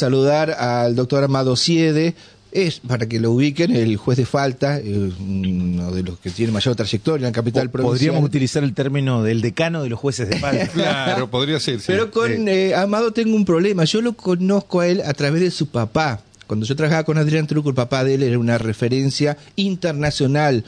saludar 0.00 0.50
al 0.52 0.96
doctor 0.96 1.24
Amado 1.24 1.56
Siede, 1.56 2.14
es, 2.52 2.80
para 2.80 3.06
que 3.06 3.20
lo 3.20 3.30
ubiquen, 3.32 3.74
el 3.76 3.96
juez 3.96 4.18
de 4.18 4.26
falta, 4.26 4.78
eh, 4.78 5.12
uno 5.20 5.92
de 5.92 6.02
los 6.02 6.18
que 6.18 6.30
tiene 6.30 6.52
mayor 6.52 6.74
trayectoria 6.74 7.26
en 7.26 7.32
la 7.32 7.36
capital 7.36 7.70
provincial. 7.70 7.96
Podríamos 7.96 8.24
utilizar 8.24 8.64
el 8.64 8.74
término 8.74 9.22
del 9.22 9.40
decano 9.40 9.82
de 9.82 9.88
los 9.88 10.00
jueces 10.00 10.28
de 10.28 10.38
falta. 10.38 10.66
claro, 10.72 11.30
podría 11.30 11.60
ser. 11.60 11.78
Sí. 11.78 11.86
Pero 11.86 12.10
con 12.10 12.48
eh, 12.48 12.74
Amado 12.74 13.12
tengo 13.12 13.36
un 13.36 13.44
problema. 13.44 13.84
Yo 13.84 14.00
lo 14.00 14.14
conozco 14.14 14.80
a 14.80 14.88
él 14.88 15.02
a 15.04 15.12
través 15.14 15.42
de 15.42 15.50
su 15.50 15.68
papá. 15.68 16.20
Cuando 16.46 16.66
yo 16.66 16.74
trabajaba 16.74 17.04
con 17.04 17.18
Adrián 17.18 17.46
Truco, 17.46 17.68
el 17.68 17.76
papá 17.76 18.02
de 18.02 18.14
él 18.14 18.24
era 18.24 18.38
una 18.38 18.58
referencia 18.58 19.36
internacional 19.54 20.64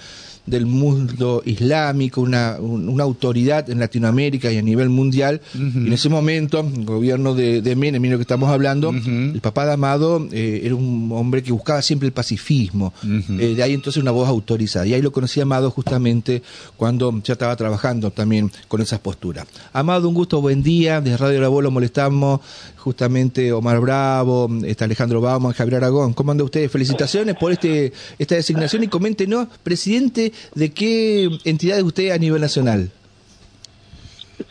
del 0.46 0.66
mundo 0.66 1.42
islámico, 1.44 2.20
una, 2.20 2.56
una 2.60 3.04
autoridad 3.04 3.70
en 3.70 3.78
Latinoamérica 3.78 4.50
y 4.50 4.58
a 4.58 4.62
nivel 4.62 4.88
mundial. 4.88 5.40
y 5.54 5.58
en 5.58 5.92
ese 5.92 6.08
momento, 6.08 6.60
el 6.60 6.84
gobierno 6.84 7.34
de, 7.34 7.62
de 7.62 7.76
Menem, 7.76 8.02
mira 8.02 8.12
lo 8.12 8.18
que 8.18 8.22
estamos 8.22 8.50
hablando, 8.50 8.90
el 8.90 9.40
papá 9.40 9.66
de 9.66 9.72
Amado 9.72 10.26
eh, 10.32 10.62
era 10.64 10.74
un 10.74 11.10
hombre 11.12 11.42
que 11.42 11.52
buscaba 11.52 11.80
siempre 11.82 12.06
el 12.06 12.12
pacifismo. 12.12 12.92
Eh, 13.04 13.54
de 13.56 13.62
ahí 13.62 13.74
entonces 13.74 14.02
una 14.02 14.10
voz 14.10 14.28
autorizada. 14.28 14.86
Y 14.86 14.94
ahí 14.94 15.02
lo 15.02 15.12
conocí 15.12 15.40
a 15.40 15.44
Amado 15.44 15.70
justamente 15.70 16.42
cuando 16.76 17.20
ya 17.22 17.34
estaba 17.34 17.54
trabajando 17.56 18.10
también 18.10 18.50
con 18.68 18.80
esas 18.80 18.98
posturas. 18.98 19.46
Amado, 19.72 20.08
un 20.08 20.14
gusto, 20.14 20.40
buen 20.40 20.62
día. 20.62 21.00
Desde 21.00 21.16
Radio 21.16 21.40
La 21.40 21.48
Voz 21.48 21.62
lo 21.62 21.70
molestamos 21.70 22.40
justamente 22.82 23.52
Omar 23.52 23.80
Bravo, 23.80 24.50
está 24.64 24.86
Alejandro 24.86 25.20
Bauman, 25.20 25.52
Javier 25.52 25.76
Aragón. 25.76 26.14
¿Cómo 26.14 26.32
anda 26.32 26.42
usted? 26.42 26.68
Felicitaciones 26.68 27.36
por 27.36 27.52
este 27.52 27.92
esta 28.18 28.34
designación 28.34 28.82
y 28.82 28.88
coméntenos, 28.88 29.46
presidente, 29.62 30.31
¿de 30.54 30.70
qué 30.70 31.28
entidad 31.44 31.78
es 31.78 31.84
usted 31.84 32.10
a 32.10 32.18
nivel 32.18 32.40
nacional? 32.40 32.90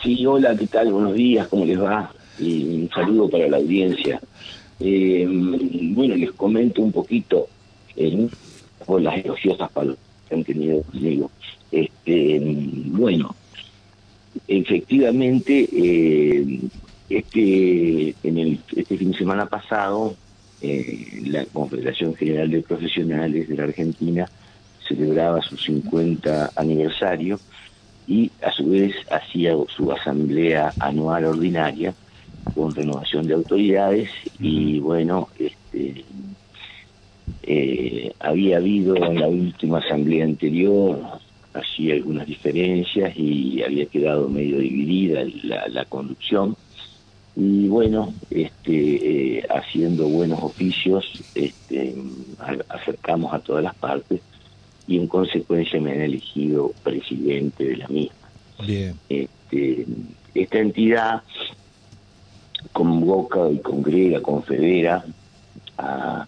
Sí, 0.02 0.26
hola, 0.26 0.56
¿qué 0.56 0.68
tal? 0.68 0.92
Buenos 0.92 1.14
días, 1.14 1.48
¿cómo 1.48 1.66
les 1.66 1.80
va? 1.80 2.12
Y 2.40 2.64
un 2.64 2.90
saludo 2.90 3.30
para 3.30 3.48
la 3.48 3.58
audiencia. 3.58 4.20
Eh, 4.80 5.26
bueno, 5.28 6.16
les 6.16 6.32
comento 6.32 6.82
un 6.82 6.92
poquito 6.92 7.48
eh, 7.96 8.28
por 8.86 9.02
las 9.02 9.24
elogiosas 9.24 9.70
palabras 9.72 10.00
que 10.28 10.36
han 10.36 10.44
tenido 10.44 10.82
conmigo. 10.84 11.30
Este, 11.72 12.40
bueno, 12.88 13.36
efectivamente, 14.48 15.70
eh, 15.72 16.60
este, 17.10 18.16
en 18.24 18.38
el, 18.38 18.60
este 18.76 18.98
fin 18.98 19.12
de 19.12 19.18
semana 19.18 19.46
pasado, 19.46 20.16
eh, 20.62 21.22
la 21.26 21.46
Confederación 21.46 22.16
General 22.16 22.50
de 22.50 22.62
Profesionales 22.62 23.50
de 23.50 23.56
la 23.56 23.64
Argentina 23.64 24.30
celebraba 24.96 25.42
su 25.42 25.58
50 25.58 26.52
aniversario 26.56 27.40
y 28.08 28.32
a 28.42 28.52
su 28.52 28.70
vez 28.70 28.94
hacía 29.10 29.54
su 29.76 29.92
asamblea 29.92 30.74
anual 30.80 31.26
ordinaria 31.26 31.94
con 32.54 32.74
renovación 32.76 33.28
de 33.28 33.34
autoridades 33.34 34.10
y 34.40 34.80
bueno, 34.80 35.30
este, 35.40 36.04
eh, 37.44 38.14
había 38.20 38.58
habido 38.58 38.96
en 38.96 39.20
la 39.20 39.28
última 39.28 39.80
asamblea 39.80 40.26
anterior 40.26 41.00
así 41.54 41.92
algunas 41.92 42.28
diferencias 42.28 43.14
y 43.18 43.62
había 43.64 43.86
quedado 43.86 44.30
medio 44.30 44.60
dividida 44.60 45.24
la, 45.44 45.68
la 45.68 45.86
conducción. 45.86 46.56
Y 47.36 47.68
bueno, 47.68 48.14
este, 48.30 49.38
eh, 49.38 49.46
haciendo 49.50 50.08
buenos 50.08 50.44
oficios, 50.44 51.06
este, 51.34 51.96
acercamos 52.70 53.34
a 53.34 53.40
todas 53.40 53.64
las 53.64 53.76
partes 53.76 54.22
y 54.88 54.98
en 54.98 55.08
consecuencia 55.08 55.80
me 55.80 55.92
han 55.92 56.02
elegido 56.02 56.72
presidente 56.84 57.64
de 57.64 57.78
la 57.78 57.88
misma. 57.88 58.16
Bien. 58.66 58.96
Este, 59.10 59.86
esta 60.34 60.60
entidad 60.60 61.24
convoca 62.74 63.50
y 63.50 63.60
congrega, 63.60 64.22
confedera 64.22 65.04
a, 65.78 66.28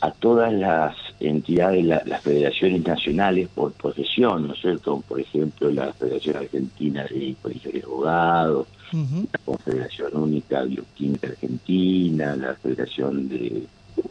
a 0.00 0.10
todas 0.10 0.52
las 0.52 0.96
entidades, 1.20 1.84
las 1.84 2.20
federaciones 2.22 2.84
nacionales 2.84 3.48
por 3.48 3.72
profesión, 3.72 4.48
¿no 4.48 4.54
es 4.54 4.60
cierto? 4.60 5.02
Por 5.06 5.20
ejemplo, 5.20 5.70
la 5.70 5.92
Federación 5.92 6.36
Argentina 6.36 7.04
de 7.04 7.36
Colegios 7.40 7.74
de 7.74 7.82
Abogados, 7.82 8.66
la 8.92 9.38
Confederación 9.44 10.16
Única 10.16 10.62
Bioquímica 10.64 11.28
Argentina, 11.28 12.36
la 12.36 12.54
Federación 12.54 13.28
de 13.28 13.64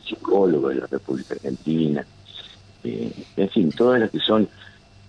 Psicólogos 0.07 0.75
de 0.75 0.81
la 0.81 0.88
República 0.88 1.34
Argentina, 1.34 2.06
eh, 2.84 3.12
en 3.38 3.50
fin, 3.50 3.72
todas 3.72 4.00
las 4.00 4.09
que 4.09 4.19
son 4.19 4.47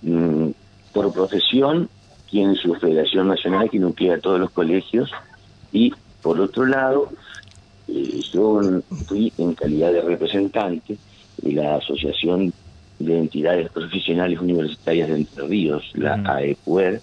mm, 0.02 0.48
por 0.92 1.12
profesión 1.12 1.88
tienen 2.30 2.56
su 2.56 2.74
Federación 2.74 3.28
Nacional 3.28 3.70
que 3.70 3.78
nuclea 3.78 4.14
a 4.14 4.20
todos 4.20 4.40
los 4.40 4.50
colegios 4.50 5.10
y 5.72 5.92
por 6.22 6.40
otro 6.40 6.64
lado, 6.66 7.08
eh, 7.88 8.20
yo 8.32 8.60
fui 9.06 9.32
en 9.38 9.54
calidad 9.54 9.92
de 9.92 10.00
representante 10.02 10.96
de 11.38 11.52
la 11.52 11.76
Asociación 11.76 12.52
de 13.00 13.18
Entidades 13.18 13.70
Profesionales 13.70 14.38
Universitarias 14.38 15.08
de 15.08 15.16
Entre 15.16 15.46
Ríos, 15.48 15.90
la 15.94 16.14
AEPUER, 16.24 17.00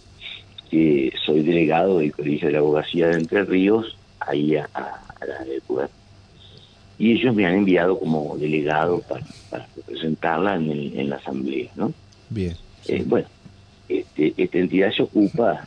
que 0.70 1.12
soy 1.26 1.44
delegado 1.44 2.00
del 2.00 2.14
Colegio 2.14 2.48
de 2.48 2.54
la 2.54 2.60
Abogacía 2.60 3.08
de 3.10 3.16
Entre 3.16 3.44
Ríos, 3.44 3.98
ahí 4.22 4.56
a, 4.56 4.70
la 4.74 5.36
AEPUER. 5.42 5.90
Y 7.00 7.14
ellos 7.14 7.34
me 7.34 7.46
han 7.46 7.56
enviado 7.56 7.98
como 7.98 8.38
delegado 8.38 9.02
para, 9.02 9.26
representarla 9.76 10.56
en, 10.56 11.10
la 11.10 11.16
asamblea, 11.16 11.72
¿no? 11.76 11.94
Bien. 12.30 12.56
Eh, 12.88 13.04
bueno, 13.08 13.28
este, 13.88 14.34
esta 14.38 14.58
entidad 14.58 14.92
se 14.92 15.04
ocupa 15.04 15.66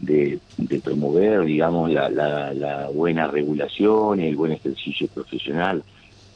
de, 0.00 0.38
promover, 0.82 1.44
digamos, 1.44 1.90
la, 1.90 2.08
la, 2.10 2.88
buena 2.92 3.28
regulación 3.28 4.20
y 4.20 4.26
el 4.26 4.36
buen 4.36 4.52
ejercicio 4.52 5.08
profesional 5.08 5.82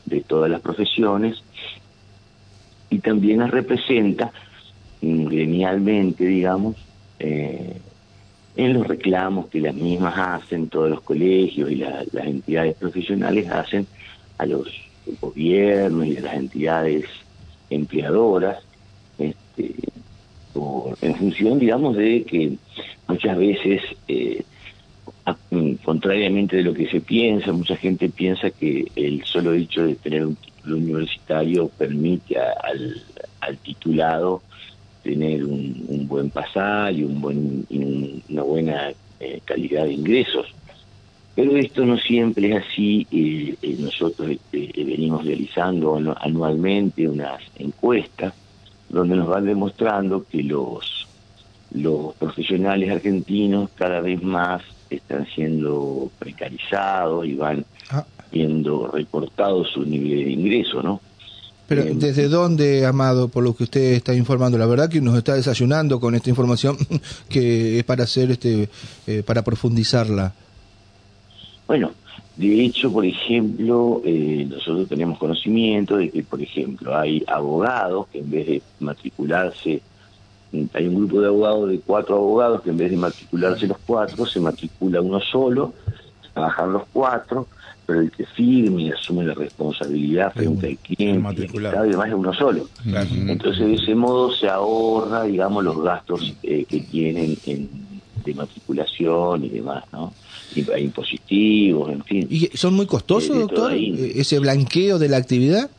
de 0.07 0.21
todas 0.23 0.51
las 0.51 0.61
profesiones 0.61 1.43
y 2.89 2.99
también 2.99 3.39
las 3.39 3.51
representa 3.51 4.33
mm, 5.01 5.27
gremialmente, 5.27 6.25
digamos, 6.25 6.77
eh, 7.19 7.77
en 8.57 8.75
los 8.75 8.87
reclamos 8.87 9.47
que 9.47 9.61
las 9.61 9.75
mismas 9.75 10.15
hacen, 10.17 10.69
todos 10.69 10.91
los 10.91 11.01
colegios 11.03 11.71
y 11.71 11.77
las 11.77 12.07
entidades 12.15 12.75
profesionales 12.77 13.49
hacen 13.49 13.87
a 14.41 14.47
los 14.47 14.69
gobiernos 15.21 16.07
y 16.07 16.17
a 16.17 16.21
las 16.23 16.35
entidades 16.35 17.05
empleadoras, 17.69 18.59
este, 19.19 19.75
en 21.03 21.15
función, 21.15 21.59
digamos, 21.59 21.97
de 21.97 22.25
que 22.25 22.57
muchas 23.07 23.37
veces, 23.37 23.83
eh, 24.09 24.43
mm, 25.51 25.75
contrariamente 25.85 26.57
de 26.57 26.63
lo 26.63 26.73
que 26.73 26.89
se 26.89 27.01
piensa, 27.01 27.53
mucha 27.53 27.77
gente 27.77 28.09
piensa 28.09 28.51
que 28.51 28.87
el 28.97 29.23
solo 29.25 29.53
hecho 29.53 29.87
de 29.87 29.95
tener 29.97 30.25
un 30.27 30.37
título 30.37 30.77
universitario 30.77 31.69
permite 31.69 32.39
al, 32.39 33.03
al 33.41 33.59
titulado 33.59 34.43
tener 35.03 35.45
un, 35.45 36.07
buen 36.09 36.31
pasar 36.31 36.93
y, 36.93 37.05
un 37.05 37.21
buen, 37.21 37.67
una 38.29 38.43
buena 38.43 38.91
eh, 39.21 39.41
calidad 39.45 39.85
de 39.85 39.93
ingresos. 39.93 40.47
Pero 41.35 41.57
esto 41.57 41.85
no 41.85 41.97
siempre 41.97 42.51
es 42.55 42.65
así. 42.65 43.07
Eh, 43.11 43.77
nosotros 43.79 44.37
venimos 44.53 45.25
realizando 45.25 45.97
anualmente 46.21 47.09
unas 47.09 47.41
encuestas 47.59 48.35
donde 48.89 49.17
nos 49.17 49.29
van 49.29 49.47
demostrando 49.47 50.25
que 50.29 50.43
los, 50.43 51.07
los 51.73 52.15
profesionales 52.17 52.91
argentinos 52.91 53.71
cada 53.77 54.01
vez 54.01 54.23
más 54.23 54.63
están 54.91 55.27
siendo 55.27 56.11
precarizados 56.19 57.27
y 57.27 57.35
van 57.35 57.65
ah. 57.91 58.05
viendo 58.33 58.89
recortado 58.89 59.65
su 59.65 59.85
nivel 59.85 60.25
de 60.25 60.31
ingreso, 60.33 60.83
¿no? 60.83 61.01
Pero 61.69 61.83
eh, 61.83 61.93
¿desde 61.95 62.29
dónde, 62.29 62.85
Amado, 62.85 63.29
por 63.29 63.45
lo 63.45 63.55
que 63.55 63.63
usted 63.63 63.93
está 63.93 64.13
informando? 64.13 64.59
La 64.59 64.67
verdad 64.67 64.89
que 64.89 65.01
nos 65.01 65.17
está 65.17 65.35
desayunando 65.35 66.01
con 66.01 66.17
esta 66.17 66.29
información 66.29 66.77
que 67.29 67.79
es 67.79 67.85
para 67.85 68.05
hacer, 68.05 68.33
este, 68.33 68.69
eh, 69.07 69.23
para 69.25 69.43
profundizarla. 69.43 70.35
Bueno, 71.71 71.93
de 72.35 72.65
hecho, 72.65 72.91
por 72.91 73.07
ejemplo, 73.07 74.03
eh, 74.05 74.45
nosotros 74.51 74.89
tenemos 74.89 75.21
conocimiento 75.21 75.99
de 75.99 76.11
que, 76.11 76.25
por 76.25 76.43
ejemplo, 76.43 76.99
hay 76.99 77.23
abogados 77.29 78.09
que 78.09 78.19
en 78.19 78.29
vez 78.29 78.47
de 78.49 78.63
matricularse, 78.81 79.81
hay 80.75 80.87
un 80.89 80.97
grupo 80.97 81.21
de 81.21 81.29
abogados 81.29 81.71
de 81.71 81.79
cuatro 81.79 82.17
abogados 82.17 82.63
que 82.63 82.71
en 82.71 82.77
vez 82.77 82.91
de 82.91 82.97
matricularse 82.97 83.69
los 83.69 83.79
cuatro, 83.87 84.27
se 84.27 84.41
matricula 84.41 85.01
uno 85.01 85.21
solo, 85.21 85.73
trabajan 86.35 86.73
los 86.73 86.83
cuatro, 86.93 87.47
pero 87.87 88.01
el 88.01 88.11
que 88.11 88.27
firme 88.27 88.83
y 88.83 88.91
asume 88.91 89.23
la 89.23 89.35
responsabilidad 89.35 90.33
frente 90.33 90.67
al 90.67 90.77
cliente 90.79 91.45
y 91.45 91.89
demás 91.89 92.09
es 92.09 92.15
uno 92.15 92.35
solo. 92.35 92.69
Entonces, 92.85 93.65
de 93.65 93.75
ese 93.75 93.95
modo 93.95 94.33
se 94.33 94.49
ahorra, 94.49 95.23
digamos, 95.23 95.63
los 95.63 95.81
gastos 95.85 96.35
eh, 96.43 96.65
que 96.65 96.81
tienen 96.81 97.37
en, 97.47 97.71
de 98.25 98.35
matriculación 98.35 99.45
y 99.45 99.51
demás, 99.51 99.85
¿no? 99.93 100.13
Impositivos, 100.57 101.93
en 101.93 102.05
fin. 102.05 102.27
¿Y 102.31 102.47
son 102.55 102.75
muy 102.75 102.87
costosos, 102.87 103.39
doctor, 103.39 103.73
ese 103.75 104.39
blanqueo 104.39 104.99
de 104.99 105.09
la 105.09 105.17
actividad? 105.17 105.71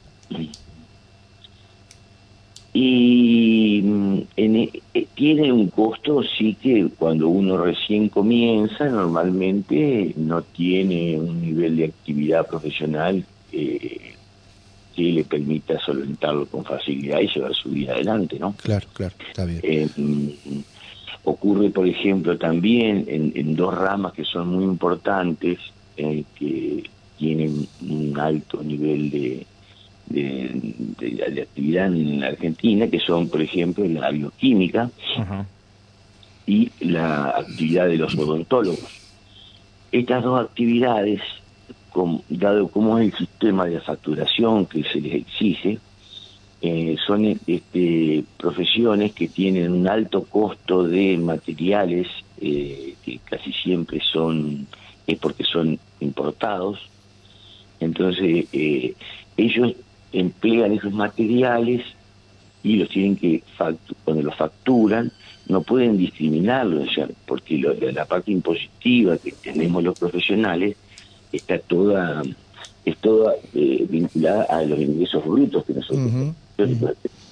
y 2.74 3.82
mm, 3.84 4.20
en, 4.38 4.56
eh, 4.56 5.08
tiene 5.14 5.52
un 5.52 5.68
costo, 5.68 6.24
sí 6.24 6.56
que 6.56 6.88
cuando 6.98 7.28
uno 7.28 7.58
recién 7.58 8.08
comienza, 8.08 8.86
normalmente 8.86 10.14
no 10.16 10.42
tiene 10.42 11.20
un 11.20 11.42
nivel 11.42 11.78
de 11.78 11.86
actividad 11.86 12.48
profesional 12.48 13.26
eh, 13.52 14.14
que 14.96 15.04
le 15.04 15.24
permita 15.26 15.80
solventarlo 15.80 16.46
con 16.46 16.64
facilidad 16.64 17.20
y 17.20 17.28
llevar 17.28 17.54
su 17.54 17.70
vida 17.70 17.94
adelante, 17.94 18.40
¿no? 18.40 18.54
Claro, 18.54 18.88
claro, 18.94 19.16
está 19.28 19.46
bien. 19.46 19.60
Eh, 19.64 19.88
mm, 19.98 20.30
ocurre, 21.24 21.70
por 21.70 21.88
ejemplo, 21.88 22.38
también 22.38 23.06
en, 23.08 23.32
en, 23.36 23.56
dos 23.56 23.78
ramas 23.78 24.14
que 24.14 24.26
son 24.26 24.48
muy 24.50 24.64
importantes, 24.64 25.60
eh, 25.98 26.24
que 26.36 26.84
tienen 27.18 27.68
un 27.88 28.20
alto 28.20 28.64
nivel 28.64 29.12
de, 29.12 29.46
de, 30.08 30.52
de, 31.00 31.42
actividad 31.42 31.88
en 31.88 32.20
la 32.20 32.28
Argentina, 32.28 32.88
que 32.88 33.00
son, 33.00 33.30
por 33.30 33.42
ejemplo, 33.42 33.86
la 33.86 34.10
bioquímica 34.10 34.90
y 36.48 36.72
la 36.80 37.30
actividad 37.30 37.88
de 37.88 37.98
los 37.98 38.18
odontólogos. 38.18 39.02
Estas 39.92 40.24
dos 40.24 40.42
actividades, 40.42 41.22
dado 42.30 42.68
cómo 42.70 42.98
es 42.98 43.12
el 43.14 43.18
sistema 43.18 43.66
de 43.66 43.80
facturación 43.82 44.66
que 44.66 44.84
se 44.84 45.00
les 45.00 45.16
exige, 45.16 45.80
eh, 46.62 46.96
son 47.08 47.26
este, 47.48 48.24
profesiones 48.38 49.14
que 49.14 49.28
tienen 49.30 49.72
un 49.72 49.88
alto 49.90 50.24
costo 50.26 50.84
de 50.84 51.18
materiales 51.18 52.08
eh, 52.40 52.96
que 53.04 53.20
casi 53.26 53.52
siempre 53.52 54.00
son 54.14 54.68
es 55.08 55.18
porque 55.18 55.44
son 55.44 55.80
importados 56.00 56.78
entonces 57.80 58.46
eh, 58.52 58.96
ellos 59.38 59.74
emplean 60.12 60.74
esos 60.74 60.94
materiales 60.94 61.82
y 62.64 62.76
los 62.76 62.90
tienen 62.90 63.16
que 63.16 63.44
cuando 64.04 64.22
los 64.24 64.36
facturan 64.36 65.12
no 65.48 65.64
pueden 65.64 65.98
discriminarlos 65.98 66.90
porque 67.26 67.58
lo- 67.58 67.74
la 67.74 68.06
parte 68.06 68.32
impositiva 68.32 69.18
que 69.18 69.32
tenemos 69.32 69.84
los 69.84 69.98
profesionales 69.98 70.78
está 71.32 71.58
toda 71.60 72.24
es 72.86 72.98
toda 73.00 73.34
eh, 73.54 73.86
vinculada 73.90 74.44
a 74.44 74.64
los 74.64 74.80
ingresos 74.80 75.24
brutos 75.26 75.66
que 75.66 75.74
nosotros 75.74 76.04
tenemos. 76.06 76.36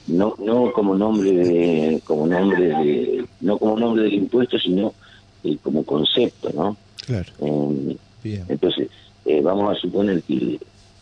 No 0.08 0.36
no 0.40 0.72
como 0.72 0.96
nombre 0.96 1.32
de 1.32 2.02
como 2.06 2.26
nombre 2.28 2.64
de 2.68 3.26
no 3.42 3.58
como 3.58 3.78
nombre 3.78 4.04
del 4.04 4.14
impuesto 4.14 4.58
sino 4.58 4.94
eh, 5.44 5.58
como 5.62 5.84
concepto 5.84 6.50
no 6.54 6.78
Claro, 7.06 7.32
Eh, 7.40 7.98
bien. 8.24 8.46
entonces 8.48 8.90
eh, 9.26 9.42
vamos 9.42 9.72
a 9.76 9.80
suponer 9.80 10.22
que 10.24 10.60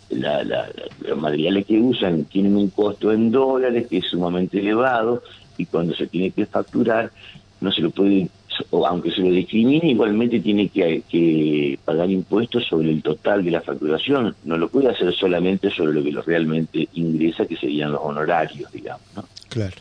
la, 0.10 0.44
la- 0.44 0.72
los 1.00 1.18
materiales 1.18 1.66
que 1.66 1.80
usan 1.80 2.26
tienen 2.26 2.56
un 2.56 2.70
costo 2.70 3.12
en 3.12 3.30
dólares 3.32 3.88
que 3.90 3.98
es 3.98 4.06
sumamente 4.10 4.60
elevado 4.60 5.22
y 5.58 5.66
cuando 5.66 5.94
se 5.96 6.08
tiene 6.08 6.32
que 6.32 6.46
facturar 6.46 7.12
no 7.60 7.72
se 7.72 7.82
lo 7.82 7.92
puede 7.92 8.30
aunque 8.72 9.12
se 9.12 9.22
lo 9.22 9.30
discrimine 9.30 9.92
igualmente 9.92 10.40
tiene 10.40 10.70
que, 10.70 11.04
que 11.10 11.80
pagar 11.86 12.10
impuestos 12.10 12.66
sobre 12.66 12.92
el 12.92 13.02
total 13.02 13.44
de 13.44 13.52
la 13.52 13.62
facturación 13.62 14.36
no 14.46 14.58
lo 14.58 14.70
puede 14.70 14.90
hacer 14.90 15.14
solamente 15.14 15.70
sobre 15.70 15.94
lo 15.94 16.04
que 16.04 16.12
lo 16.12 16.22
realmente 16.22 16.88
ingresa 16.94 17.46
que 17.46 17.58
serían 17.58 17.92
los 17.92 18.02
honorarios 18.04 18.72
digamos 18.72 19.02
¿no? 19.16 19.24
Claro. 19.50 19.76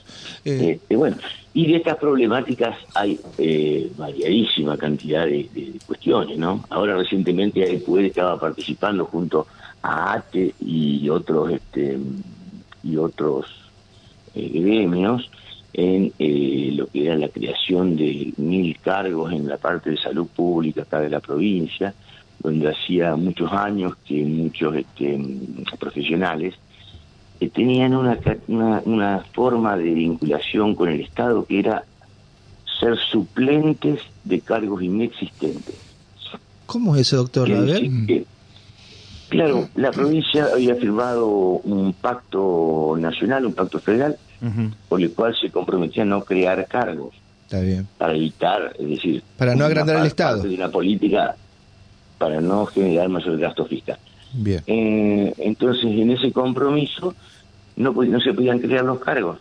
Eh, 0.45 0.79
Este, 0.81 0.97
bueno, 0.97 1.17
y 1.53 1.67
de 1.67 1.77
estas 1.77 1.97
problemáticas 1.97 2.77
hay 2.95 3.19
eh, 3.37 3.91
variadísima 3.97 4.77
cantidad 4.77 5.25
de, 5.25 5.49
de 5.53 5.73
cuestiones, 5.87 6.39
¿no? 6.39 6.65
Ahora 6.71 6.97
recientemente 6.97 7.63
AEPUED 7.65 8.07
estaba 8.07 8.39
participando 8.39 9.07
junto 9.07 9.47
a 9.83 10.15
ATE 10.15 10.55
y 10.61 11.09
otros 11.09 11.53
este 11.53 11.99
y 12.85 12.97
otros 12.97 13.47
eh, 14.35 14.49
gremios 14.55 15.29
en 15.79 16.15
eh, 16.19 16.71
lo 16.73 16.87
que 16.87 17.05
era 17.05 17.17
la 17.17 17.29
creación 17.29 17.97
de 17.97 18.33
mil 18.39 18.79
cargos 18.81 19.31
en 19.31 19.47
la 19.47 19.59
parte 19.59 19.91
de 19.91 19.99
salud 19.99 20.27
pública 20.35 20.83
acá 20.83 21.01
de 21.01 21.11
la 21.11 21.21
provincia, 21.21 21.95
donde 22.39 22.71
hacía 22.71 23.15
muchos 23.17 23.53
años 23.53 23.93
que 24.03 24.25
muchos 24.25 24.75
este, 24.75 25.19
profesionales 25.79 26.55
que 27.39 27.51
tenían 27.51 27.95
una, 27.95 28.19
ca- 28.19 28.39
una, 28.49 28.81
una 28.87 29.27
forma 29.35 29.77
de 29.77 29.91
vinculación 29.93 30.75
con 30.75 30.89
el 30.89 31.03
Estado 31.03 31.45
que 31.45 31.59
era 31.59 31.85
ser 32.81 32.97
suplentes 33.13 34.01
de 34.23 34.41
cargos 34.41 34.83
inexistentes. 34.83 35.77
¿Cómo 36.65 36.95
es 36.95 37.03
eso, 37.03 37.19
doctor? 37.19 37.53
A 37.53 37.61
ver. 37.61 37.81
que, 38.07 38.27
claro, 39.29 39.69
la 39.75 39.93
provincia 39.93 40.47
había 40.55 40.75
firmado 40.77 41.27
un 41.29 41.93
pacto 41.93 42.97
nacional, 42.99 43.45
un 43.45 43.55
pacto 43.55 43.79
federal, 43.81 44.19
Por 44.89 45.01
el 45.03 45.11
cual 45.13 45.35
se 45.41 45.51
comprometía 45.51 46.03
a 46.03 46.07
no 46.07 46.23
crear 46.25 46.67
cargos 46.67 47.15
Está 47.45 47.61
bien. 47.61 47.87
para 47.99 48.15
evitar, 48.15 48.75
es 48.79 48.89
decir, 48.89 49.23
Para 49.39 49.55
no 49.55 49.65
agrandar 49.65 49.97
el 50.01 50.07
Estado. 50.07 50.37
parte 50.39 50.49
de 50.49 50.55
una 50.57 50.69
política 50.71 51.37
para 52.19 52.41
no 52.41 52.67
generar 52.67 53.09
mayor 53.09 53.39
gasto 53.39 53.65
fiscal. 53.67 53.99
Bien. 54.33 54.63
Eh, 54.67 55.33
entonces, 55.39 55.85
en 55.85 56.11
ese 56.11 56.33
compromiso 56.33 57.15
no, 57.77 57.93
no 57.93 58.21
se 58.21 58.33
podían 58.35 58.59
crear 58.59 58.85
los 58.85 58.99
cargos, 59.01 59.39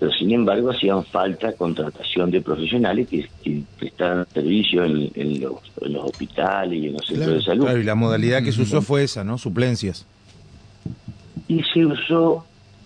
pero 0.00 0.10
sin 0.12 0.32
embargo 0.32 0.70
hacían 0.70 1.04
falta 1.04 1.52
contratación 1.52 2.30
de 2.30 2.40
profesionales 2.42 3.08
que, 3.08 3.28
que 3.42 3.62
prestaran 3.78 4.26
servicio 4.32 4.84
en, 4.84 5.10
en 5.14 5.40
los, 5.40 5.54
en 5.80 5.92
los 5.92 6.04
hospitales 6.06 6.82
y 6.82 6.86
en 6.88 6.92
los 6.94 7.06
centros 7.06 7.24
Claro, 7.26 7.38
de 7.38 7.42
salud. 7.44 7.64
Claro, 7.64 7.80
y 7.80 7.84
la 7.84 7.94
modalidad 7.94 8.42
que 8.42 8.52
se 8.52 8.62
usó 8.62 8.82
fue 8.82 9.04
esa, 9.04 9.22
¿no? 9.22 9.38
Suplencias. 9.38 10.06
Y 11.46 11.62
se 11.62 11.84
usó, 11.86 12.44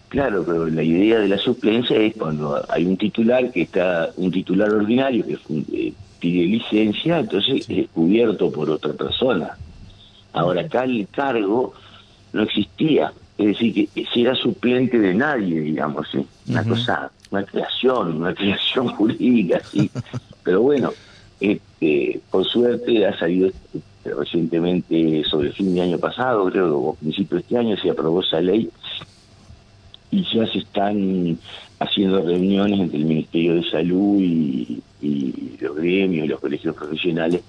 claro, 0.08 0.44
pero 0.44 0.66
la 0.66 0.82
idea 0.82 1.19
de 1.19 1.28
la 1.28 1.38
suplencia 1.38 1.96
es 1.96 2.14
cuando 2.16 2.62
hay 2.69 2.84
un 2.84 2.96
titular 2.96 3.50
que 3.50 3.62
está, 3.62 4.10
un 4.16 4.31
titular 4.31 4.70
ordinario 4.70 5.25
que 5.25 5.38
eh, 5.72 5.93
pide 6.19 6.46
licencia, 6.46 7.20
entonces 7.20 7.64
es 7.69 7.88
cubierto 7.88 8.50
por 8.50 8.70
otra 8.70 8.93
persona. 8.93 9.56
Ahora 10.32 10.62
acá 10.62 10.84
el 10.84 11.06
cargo 11.08 11.75
no 12.32 12.43
existía, 12.43 13.12
es 13.38 13.46
decir, 13.46 13.88
que 13.88 14.05
si 14.12 14.22
era 14.22 14.34
suplente 14.34 14.99
de 14.99 15.14
nadie, 15.14 15.60
digamos, 15.60 16.08
¿sí? 16.11 16.26
una 16.49 16.64
cosa, 16.64 17.11
una 17.31 17.44
creación, 17.44 18.16
una 18.16 18.34
creación 18.37 18.88
jurídica, 18.88 19.61
sí. 19.70 19.90
Pero 20.43 20.62
bueno, 20.62 20.93
este, 21.40 22.20
por 22.31 22.44
suerte 22.44 23.06
ha 23.06 23.19
salido 23.19 23.50
recientemente, 24.04 25.22
sobre 25.25 25.49
el 25.49 25.54
fin 25.54 25.75
de 25.75 25.82
año 25.82 25.99
pasado, 25.99 26.50
creo, 26.50 26.78
o 26.78 26.94
principio 26.94 27.37
de 27.37 27.43
este 27.43 27.58
año, 27.58 27.76
se 27.76 27.90
aprobó 27.90 28.20
esa 28.20 28.40
ley 28.40 28.70
y 30.10 30.25
ya 30.34 30.46
se 30.46 30.58
están 30.58 31.38
haciendo 31.81 32.22
reuniones 32.22 32.81
entre 32.81 32.99
el 32.99 33.05
Ministerio 33.05 33.55
de 33.56 33.70
Salud 33.70 34.20
y, 34.20 34.81
y 35.02 35.56
los 35.60 35.76
gremios 35.76 36.25
y 36.25 36.28
los 36.28 36.40
colegios 36.40 36.75
profesionales 36.75 37.43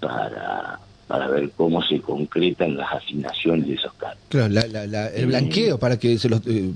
para, 0.00 0.78
para 1.06 1.28
ver 1.28 1.50
cómo 1.56 1.82
se 1.82 2.00
concretan 2.00 2.76
las 2.76 2.92
asignaciones 2.94 3.66
de 3.66 3.74
esos 3.74 3.92
cargos. 3.94 4.18
Claro, 4.28 4.48
la- 4.52 4.66
la- 4.66 4.86
la- 4.86 5.08
el 5.08 5.26
blanqueo 5.26 5.78
para 5.78 5.98
que 5.98 6.18
se 6.18 6.28
los 6.28 6.40
eh, 6.46 6.70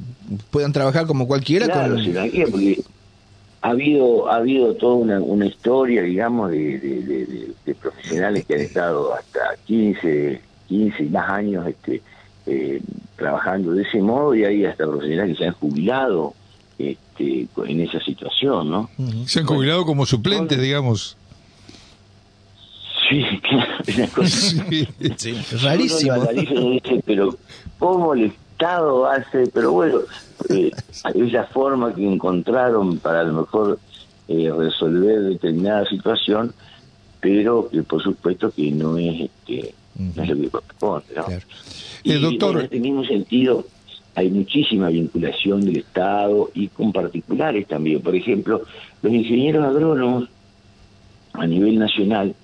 puedan 0.51 0.73
trabajar 0.73 1.07
como 1.07 1.27
cualquiera. 1.27 1.67
Claro, 1.67 1.95
con... 1.95 2.05
se 2.05 2.11
blanquea 2.11 2.47
porque 2.51 2.81
ha 3.63 3.71
habido 3.71 4.31
ha 4.31 4.37
habido 4.37 4.75
toda 4.75 4.95
una, 4.95 5.21
una 5.21 5.47
historia, 5.47 6.03
digamos, 6.03 6.51
de, 6.51 6.79
de- 6.79 7.03
de- 7.03 7.75
profesionales 7.75 8.45
que 8.47 8.55
han 8.55 8.61
estado 8.61 9.13
hasta 9.15 9.41
15, 9.67 10.41
15 10.69 11.03
y 11.03 11.09
más 11.09 11.29
años 11.31 11.67
este, 11.67 12.01
eh, 12.47 12.81
trabajando 13.17 13.73
de 13.73 13.83
ese 13.83 14.01
modo 14.01 14.35
y 14.35 14.45
hay 14.45 14.65
hasta 14.65 14.87
profesionales 14.87 15.37
que 15.37 15.45
se 15.45 15.49
han 15.49 15.55
jubilado 15.55 16.35
este, 16.79 17.49
en 17.67 17.81
esa 17.81 18.01
situación, 18.01 18.71
¿no? 18.71 18.91
Se 19.27 19.41
han 19.41 19.47
jubilado 19.47 19.85
como 19.85 20.07
suplentes, 20.07 20.61
digamos. 20.61 21.17
Sí, 23.09 23.25
claro, 23.43 23.73
es 23.87 23.97
una 23.97 24.09
cosa 24.09 24.29
Sí. 24.29 24.89
Sí. 25.17 25.37
Rarísimo. 25.63 26.27
Dice, 26.27 27.03
pero 27.05 27.37
¿cómo 27.79 28.15
el 28.15 28.25
Estado 28.25 29.07
hace? 29.07 29.47
Pero 29.53 29.73
bueno, 29.73 29.99
eh, 30.49 30.71
es 31.15 31.33
la 31.33 31.45
forma 31.45 31.95
que 31.95 32.07
encontraron 32.07 32.99
para 32.99 33.21
a 33.21 33.25
lo 33.25 33.41
mejor 33.41 33.79
eh, 34.29 34.51
resolver 34.57 35.21
determinada 35.23 35.87
situación, 35.87 36.53
pero 37.21 37.69
que 37.71 37.83
por 37.83 38.03
supuesto 38.03 38.51
que 38.51 38.71
no 38.73 38.99
es, 38.99 39.31
este, 39.31 39.75
es 39.99 40.29
lo 40.29 40.37
que 40.41 40.49
corresponde. 40.51 41.07
¿no? 41.17 41.25
Claro. 41.25 41.47
Y 42.03 42.13
Eh, 42.13 42.19
doctor- 42.19 42.59
en 42.59 42.65
este 42.65 42.81
mismo 42.81 43.05
sentido, 43.05 43.67
hay 44.15 44.31
muchísima 44.31 44.89
vinculación 44.89 45.61
del 45.63 45.79
Estado 45.79 46.51
y 46.55 46.69
con 46.69 46.93
particulares 46.93 47.67
también. 47.67 48.01
Por 48.01 48.15
ejemplo, 48.17 48.63
los 49.03 49.13
ingenieros 49.13 49.65
agrónomos 49.65 50.29
a 51.35 51.47
nivel 51.47 51.79
nacional 51.79 52.35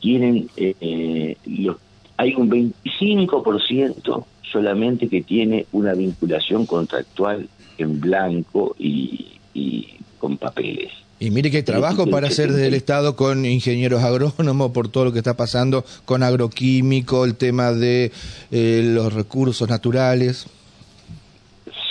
tienen, 0.00 0.48
eh, 0.56 0.74
eh, 0.80 1.36
los, 1.46 1.76
hay 2.16 2.34
un 2.34 2.48
25% 2.48 4.24
solamente 4.50 5.08
que 5.08 5.22
tiene 5.22 5.66
una 5.72 5.92
vinculación 5.94 6.64
contractual 6.66 7.48
en 7.76 8.00
blanco 8.00 8.74
y, 8.78 9.26
y 9.54 9.88
con 10.18 10.36
papeles. 10.38 10.90
Y 11.20 11.30
mire 11.30 11.50
que 11.50 11.56
hay 11.58 11.62
trabajo 11.64 12.06
para 12.06 12.28
hacer 12.28 12.52
desde 12.52 12.68
el 12.68 12.74
Estado 12.74 13.16
con 13.16 13.44
ingenieros 13.44 14.02
agrónomos 14.04 14.70
por 14.70 14.88
todo 14.88 15.06
lo 15.06 15.12
que 15.12 15.18
está 15.18 15.36
pasando 15.36 15.84
con 16.04 16.22
agroquímico, 16.22 17.24
el 17.24 17.34
tema 17.34 17.72
de 17.72 18.12
eh, 18.52 18.82
los 18.84 19.12
recursos 19.12 19.68
naturales. 19.68 20.46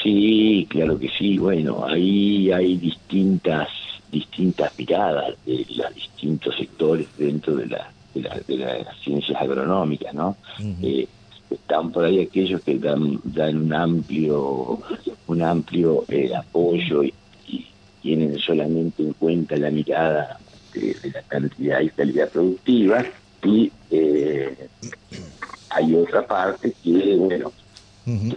Sí, 0.04 0.66
claro 0.70 0.98
que 0.98 1.10
sí. 1.18 1.38
Bueno, 1.38 1.86
ahí 1.86 2.52
hay 2.52 2.78
distintas 2.78 3.68
distintas 4.12 4.72
miradas 4.78 5.34
de 5.46 5.66
los 5.76 5.94
distintos 5.94 6.56
sectores 6.56 7.08
dentro 7.18 7.56
de, 7.58 7.66
la, 7.68 7.92
de, 8.16 8.22
la- 8.22 8.40
de 8.48 8.58
las 8.86 8.98
ciencias 9.04 9.40
agronómicas, 9.42 10.14
¿no? 10.14 10.38
Eh, 10.82 11.06
están 11.52 11.92
por 11.92 12.06
ahí 12.06 12.22
aquellos 12.22 12.62
que 12.62 12.78
dan, 12.80 13.20
dan 13.26 13.58
un 13.58 13.74
amplio 13.74 14.80
un 15.28 15.42
amplio 15.42 16.06
eh, 16.08 16.32
apoyo 16.34 17.04
y 17.04 17.14
tienen 18.08 18.38
solamente 18.40 19.04
en 19.04 19.12
cuenta 19.14 19.58
la 19.58 19.70
mirada 19.70 20.40
de, 20.74 20.96
de 21.04 21.12
la 21.12 21.22
cantidad 21.24 21.82
y 21.82 21.90
calidad 21.90 22.30
productiva 22.30 23.06
y 23.44 23.70
eh, 23.90 24.70
hay 25.70 25.94
otra 25.94 26.26
parte 26.26 26.74
que 26.82 27.16
bueno 27.18 27.52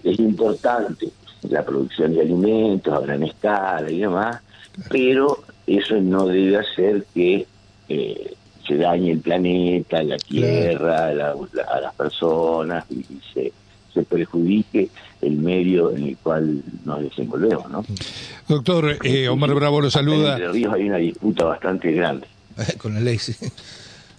es 0.02 0.18
importante 0.18 1.12
la 1.42 1.64
producción 1.64 2.14
de 2.14 2.22
alimentos 2.22 2.92
a 2.92 3.00
gran 3.00 3.22
escala 3.22 3.88
y 3.90 4.00
demás, 4.00 4.42
pero 4.88 5.44
eso 5.66 5.94
no 6.00 6.26
debe 6.26 6.56
hacer 6.58 7.06
que 7.14 7.46
eh, 7.88 8.34
se 8.66 8.74
dañe 8.76 9.12
el 9.12 9.20
planeta, 9.20 10.02
la 10.02 10.18
tierra, 10.18 11.14
la- 11.14 11.36
la- 11.52 11.62
a 11.62 11.80
las 11.80 11.94
personas 11.94 12.84
y, 12.90 13.00
y 13.08 13.20
se, 13.32 13.52
se 13.92 14.02
perjudique 14.02 14.88
el 15.22 15.32
medio 15.36 15.94
en 15.94 16.04
el 16.04 16.16
cual 16.16 16.62
nos 16.84 17.02
desenvolvemos. 17.02 17.70
¿no? 17.70 17.84
Doctor, 18.48 18.98
eh, 19.04 19.28
Omar 19.28 19.54
Bravo 19.54 19.80
lo 19.80 19.86
En 19.88 19.90
saluda. 19.92 20.32
Entre 20.36 20.52
Ríos 20.52 20.74
hay 20.74 20.84
una 20.88 20.96
disputa 20.98 21.44
bastante 21.44 21.92
grande. 21.92 22.26
Con 22.78 22.94
la 22.94 23.00
ley, 23.00 23.18
sí. 23.18 23.34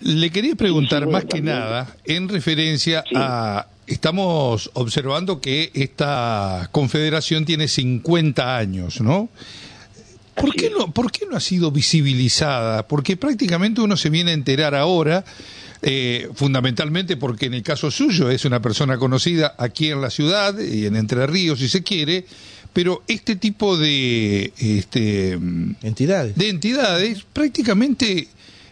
Le 0.01 0.29
quería 0.31 0.55
preguntar 0.55 1.01
Sí, 1.01 1.05
sí, 1.07 1.11
más 1.11 1.21
que 1.23 1.29
también. 1.29 1.45
nada 1.55 1.95
en 2.05 2.29
referencia 2.29 3.03
Sí. 3.07 3.15
a... 3.17 3.67
Estamos 3.87 4.69
observando 4.73 5.41
que 5.41 5.69
esta 5.73 6.69
confederación 6.71 7.43
tiene 7.43 7.67
50 7.67 8.55
años, 8.57 9.01
¿no? 9.01 9.27
¿Por 10.35 10.53
qué, 10.55 10.69
no, 10.69 10.91
¿Por 10.93 11.11
qué 11.11 11.25
no 11.29 11.35
ha 11.35 11.41
sido 11.41 11.71
visibilizada? 11.71 12.87
Porque 12.87 13.17
prácticamente 13.17 13.81
uno 13.81 13.97
se 13.97 14.09
viene 14.09 14.31
a 14.31 14.33
enterar 14.33 14.75
ahora, 14.75 15.25
eh, 15.81 16.29
fundamentalmente 16.35 17.17
porque 17.17 17.47
en 17.47 17.55
el 17.55 17.63
caso 17.63 17.89
suyo 17.89 18.29
es 18.29 18.45
una 18.45 18.61
persona 18.61 18.97
conocida 18.97 19.55
aquí 19.57 19.89
en 19.89 20.01
la 20.01 20.09
ciudad 20.09 20.57
y 20.59 20.85
en 20.85 20.95
Entre 20.95 21.25
Ríos, 21.25 21.59
si 21.59 21.67
se 21.67 21.81
quiere, 21.81 22.25
pero 22.73 23.03
este 23.07 23.35
tipo 23.35 23.77
de, 23.77 24.53
este, 24.57 25.39
Entidades. 25.81 26.35
de 26.35 26.49
entidades 26.49 27.25
prácticamente 27.33 28.27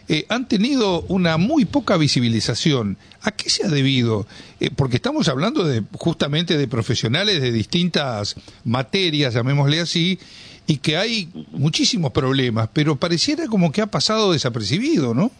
eh, 0.08 0.24
han 0.28 0.48
tenido 0.48 1.02
una 1.02 1.36
muy 1.36 1.64
poca 1.66 1.96
visibilización. 1.96 2.96
¿A 3.22 3.30
qué 3.32 3.50
se 3.50 3.66
ha 3.66 3.68
debido? 3.68 4.26
Eh, 4.58 4.70
porque 4.74 4.96
estamos 4.96 5.28
hablando 5.28 5.64
de 5.64 5.84
justamente 5.92 6.56
de 6.56 6.66
profesionales 6.66 7.40
de 7.42 7.52
distintas 7.52 8.36
materias, 8.64 9.34
llamémosle 9.34 9.80
así, 9.80 10.18
y 10.66 10.78
que 10.78 10.96
hay 10.96 11.28
muchísimos 11.52 12.12
problemas, 12.12 12.68
pero 12.72 12.96
pareciera 12.96 13.46
como 13.46 13.70
que 13.70 13.82
ha 13.82 13.86
pasado 13.86 14.32
desapercibido, 14.32 15.14
¿no? 15.14 15.30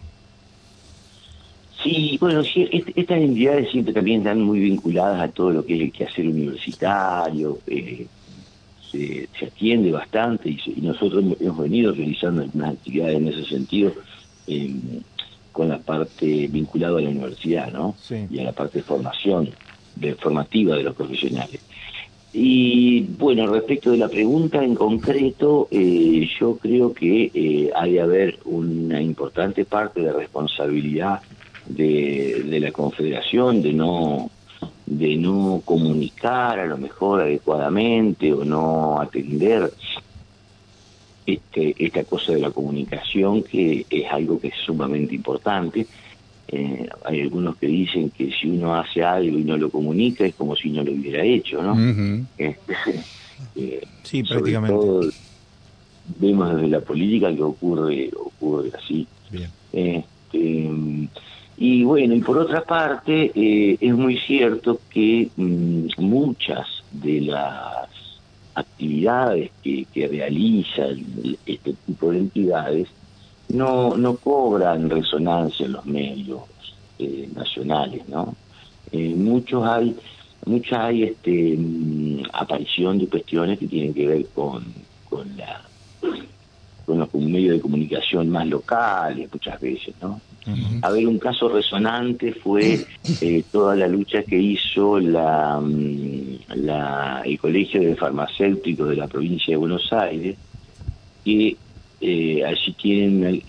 Sí, 1.82 2.18
bueno, 2.20 2.42
sí, 2.44 2.68
est- 2.70 2.90
estas 2.94 3.18
entidades 3.18 3.70
siempre 3.70 3.94
también 3.94 4.20
están 4.20 4.40
muy 4.42 4.60
vinculadas 4.60 5.20
a 5.22 5.32
todo 5.32 5.50
lo 5.50 5.64
que 5.64 5.75
es 5.76 5.80
el 5.82 5.92
quehacer 5.92 6.26
universitario, 6.28 7.62
eh, 7.66 8.08
se, 8.90 9.28
se 9.38 9.46
atiende 9.46 9.90
bastante 9.92 10.50
y, 10.50 10.58
se- 10.58 10.72
y 10.72 10.80
nosotros 10.82 11.25
hemos- 11.40 11.58
venido 11.58 11.92
realizando 11.94 12.42
algunas 12.42 12.75
actividades 12.75 13.16
en 13.16 13.28
ese 13.28 13.44
sentido 13.44 13.94
eh, 14.46 15.02
con 15.52 15.68
la 15.68 15.80
parte 15.82 16.49
vinculada 16.49 16.99
a 16.99 17.02
la 17.02 17.10
universidad, 17.10 17.72
¿no? 17.72 17.94
Sí. 17.96 18.26
Y 18.30 18.38
a 18.40 18.44
la 18.44 18.52
parte 18.52 18.78
de 18.78 18.84
formación, 18.84 19.54
de 19.94 20.14
formativa 20.16 20.76
de 20.76 20.82
los 20.82 20.94
profesionales. 20.94 21.60
Y 22.32 23.02
bueno, 23.18 23.52
respecto 23.52 23.90
de 23.90 23.96
la 23.99 24.08
pregunta 24.08 24.62
en 24.62 24.75
concreto, 24.76 25.66
eh, 25.70 26.28
yo 26.38 26.58
creo 26.58 26.92
que 26.94 27.30
eh, 27.34 27.70
hay 27.75 27.94
de 27.94 28.00
haber 28.00 28.38
una 28.44 29.00
importante 29.02 29.64
parte 29.64 30.00
de 30.00 30.12
responsabilidad 30.12 31.22
de, 31.76 32.44
de 32.46 32.60
la 32.60 32.72
Confederación 32.72 33.62
de 33.62 33.72
no 33.72 34.30
de 34.86 35.16
no 35.16 35.62
comunicar 35.64 36.58
a 36.58 36.66
lo 36.66 36.76
mejor 36.76 37.22
adecuadamente 37.22 38.32
o 38.32 38.44
no 38.44 39.00
atender 39.00 39.72
este, 41.24 41.74
esta 41.78 42.02
cosa 42.04 42.32
de 42.32 42.40
la 42.40 42.50
comunicación 42.50 43.44
que 43.44 43.86
es 43.88 44.10
algo 44.10 44.40
que 44.40 44.48
es 44.48 44.54
sumamente 44.66 45.14
importante. 45.14 45.86
Eh, 46.48 46.88
hay 47.04 47.20
algunos 47.20 47.56
que 47.56 47.68
dicen 47.68 48.10
que 48.10 48.32
si 48.32 48.48
uno 48.48 48.74
hace 48.74 49.04
algo 49.04 49.38
y 49.38 49.44
no 49.44 49.56
lo 49.56 49.70
comunica 49.70 50.26
es 50.26 50.34
como 50.34 50.56
si 50.56 50.70
no 50.70 50.82
lo 50.82 50.90
hubiera 50.90 51.22
hecho, 51.24 51.62
¿no? 51.62 52.26
Este, 52.36 52.74
eh, 53.54 53.86
Sí, 54.02 54.24
prácticamente. 54.24 54.74
todo, 54.76 55.08
vemos 56.18 56.56
desde 56.56 56.68
la 56.68 56.80
política 56.80 57.32
que 57.32 57.42
ocurre 57.42 58.10
ocurre 58.16 58.72
así. 58.76 59.06
Bien. 59.30 59.50
Este, 59.72 60.68
y 61.62 61.84
bueno, 61.84 62.14
y 62.14 62.20
por 62.22 62.38
otra 62.38 62.62
parte, 62.62 63.32
eh, 63.34 63.76
es 63.78 63.94
muy 63.94 64.16
cierto 64.16 64.80
que 64.88 65.28
mm, 65.36 65.88
muchas 65.98 66.66
de 66.90 67.20
las 67.20 67.90
actividades 68.54 69.50
que, 69.62 69.86
realizan 70.10 71.04
este 71.44 71.74
tipo 71.84 72.12
de 72.12 72.18
entidades 72.20 72.88
no, 73.50 73.94
no 73.94 74.16
cobran 74.16 74.88
resonancia 74.88 75.66
en 75.66 75.72
los 75.72 75.84
medios 75.84 76.40
eh, 76.98 77.28
nacionales, 77.36 78.08
¿no? 78.08 78.34
Eh, 78.90 79.14
muchos 79.14 79.62
hay, 79.66 79.94
muchas 80.46 80.78
hay 80.80 81.02
este, 81.02 81.56
mm, 81.58 82.22
aparición 82.32 82.98
de 82.98 83.06
cuestiones 83.06 83.58
que 83.58 83.66
tienen 83.66 83.92
que 83.92 84.06
ver 84.06 84.26
con, 84.34 84.64
con 85.10 85.36
la 85.36 85.60
con 86.86 86.98
los 86.98 87.14
medios 87.14 87.56
de 87.56 87.60
comunicación 87.60 88.30
más 88.30 88.46
locales 88.46 89.28
muchas 89.30 89.60
veces, 89.60 89.94
¿no? 90.00 90.22
A 90.83 90.90
ver, 90.90 91.07
un 91.07 91.19
caso 91.19 91.49
resonante 91.49 92.33
fue 92.33 92.87
eh, 93.21 93.45
toda 93.50 93.76
la 93.76 93.87
lucha 93.88 94.23
que 94.23 94.37
hizo 94.38 94.99
la, 94.99 95.61
mm, 95.61 96.38
la- 96.57 97.23
el 97.25 97.38
Colegio 97.38 97.80
de 97.80 97.97
Farmacéuticos 97.97 98.88
de 98.88 98.97
la 98.97 99.09
provincia 99.09 99.52
de 99.52 99.57
Buenos 99.57 99.92
Aires, 99.92 100.37
que 101.25 101.57
eh, 102.00 102.45
allí 102.45 102.73
tienen... 102.80 103.42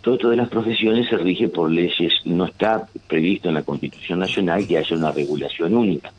todas 0.00 0.36
las 0.36 0.48
profesiones 0.48 1.08
se 1.08 1.18
rige 1.18 1.48
por 1.48 1.70
leyes, 1.70 2.12
no 2.24 2.46
está 2.46 2.88
previsto 3.06 3.48
en 3.48 3.54
la 3.54 3.62
Constitución 3.62 4.18
Nacional 4.20 4.66
que 4.66 4.78
haya 4.78 4.96
una 4.96 5.12
regulación 5.12 5.74
única. 5.76 6.12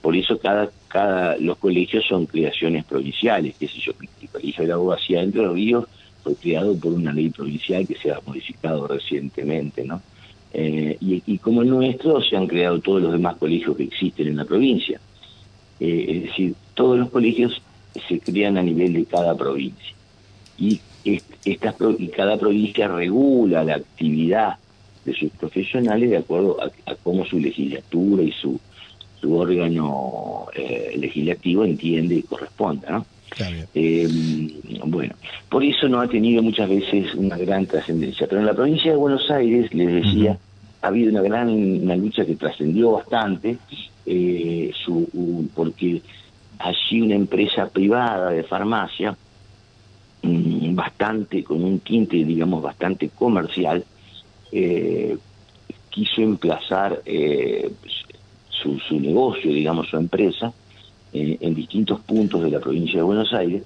Por 0.00 0.16
eso 0.16 0.38
cada, 0.38 0.70
cada 0.88 1.36
los 1.36 1.58
colegios 1.58 2.04
son 2.08 2.26
creaciones 2.26 2.84
provinciales, 2.86 3.54
qué 3.58 3.68
sé 3.68 3.78
yo, 3.84 3.92
el 4.20 4.28
Colegio 4.30 4.62
de 4.62 4.68
la 4.68 4.74
Abogacía 4.74 5.18
de 5.18 5.24
Entre 5.24 5.46
Ríos 5.48 5.84
fue 6.22 6.36
creado 6.36 6.78
por 6.78 6.92
una 6.92 7.12
ley 7.12 7.30
provincial 7.30 7.86
que 7.86 7.96
se 7.96 8.10
ha 8.12 8.20
modificado 8.26 8.86
recientemente, 8.86 9.84
¿no? 9.84 10.02
Eh, 10.50 10.96
y, 11.00 11.38
como 11.38 11.62
el 11.62 11.70
nuestro 11.70 12.20
se 12.22 12.36
han 12.36 12.46
creado 12.46 12.80
todos 12.80 13.02
los 13.02 13.12
demás 13.12 13.36
colegios 13.38 13.76
que 13.76 13.84
existen 13.84 14.28
en 14.28 14.36
la 14.36 14.44
provincia. 14.44 15.00
Eh, 15.78 16.06
es 16.08 16.22
decir, 16.24 16.56
todos 16.74 16.98
los 16.98 17.10
colegios 17.10 17.62
se 18.08 18.20
crean 18.20 18.56
a 18.58 18.62
nivel 18.62 18.92
de 18.94 19.06
cada 19.06 19.36
provincia. 19.36 19.96
Y, 20.56 20.82
est- 21.04 21.32
estas, 21.44 21.76
y 21.98 22.08
cada 22.10 22.38
provincia 22.38 22.88
regula 22.88 23.64
la 23.64 23.76
actividad 23.76 24.58
de 25.04 25.14
sus 25.14 25.30
profesionales 25.32 26.10
de 26.10 26.18
acuerdo 26.18 26.58
a, 26.62 26.70
cómo 27.02 27.24
su 27.26 27.38
legislatura 27.38 28.22
y 28.22 28.32
su, 28.32 28.60
su 29.14 29.34
órgano 29.36 30.46
eh, 30.54 30.94
legislativo 30.98 31.64
entiende 31.64 32.16
y 32.16 32.22
corresponde, 32.24 32.88
¿no? 32.90 33.08
Eh, 33.74 34.08
bueno, 34.84 35.14
por 35.48 35.64
eso 35.64 35.88
no 35.88 36.00
ha 36.00 36.08
tenido 36.08 36.42
muchas 36.42 36.68
veces 36.68 37.14
una 37.14 37.36
gran 37.36 37.66
trascendencia. 37.66 38.26
Pero 38.26 38.40
en 38.40 38.46
la 38.46 38.54
provincia 38.54 38.90
de 38.90 38.96
Buenos 38.96 39.30
Aires, 39.30 39.72
les 39.72 40.04
decía, 40.04 40.38
ha 40.82 40.86
habido 40.88 41.10
una 41.10 41.22
gran 41.22 41.48
una 41.48 41.96
lucha 41.96 42.24
que 42.24 42.36
trascendió 42.36 42.92
bastante, 42.92 43.58
eh, 44.06 44.72
su, 44.84 45.48
porque 45.54 46.02
allí 46.58 47.00
una 47.00 47.14
empresa 47.14 47.68
privada 47.68 48.30
de 48.30 48.42
farmacia, 48.42 49.16
mm, 50.22 50.74
bastante, 50.74 51.42
con 51.42 51.62
un 51.62 51.80
tinte, 51.80 52.16
digamos, 52.16 52.62
bastante 52.62 53.08
comercial, 53.10 53.84
eh, 54.50 55.16
quiso 55.90 56.22
emplazar 56.22 57.02
eh, 57.04 57.70
su, 58.48 58.78
su 58.78 58.98
negocio, 59.00 59.50
digamos, 59.52 59.88
su 59.88 59.96
empresa, 59.96 60.52
en, 61.12 61.38
en 61.40 61.54
distintos 61.54 62.00
puntos 62.00 62.42
de 62.42 62.50
la 62.50 62.60
provincia 62.60 62.96
de 62.96 63.02
Buenos 63.02 63.32
Aires, 63.32 63.62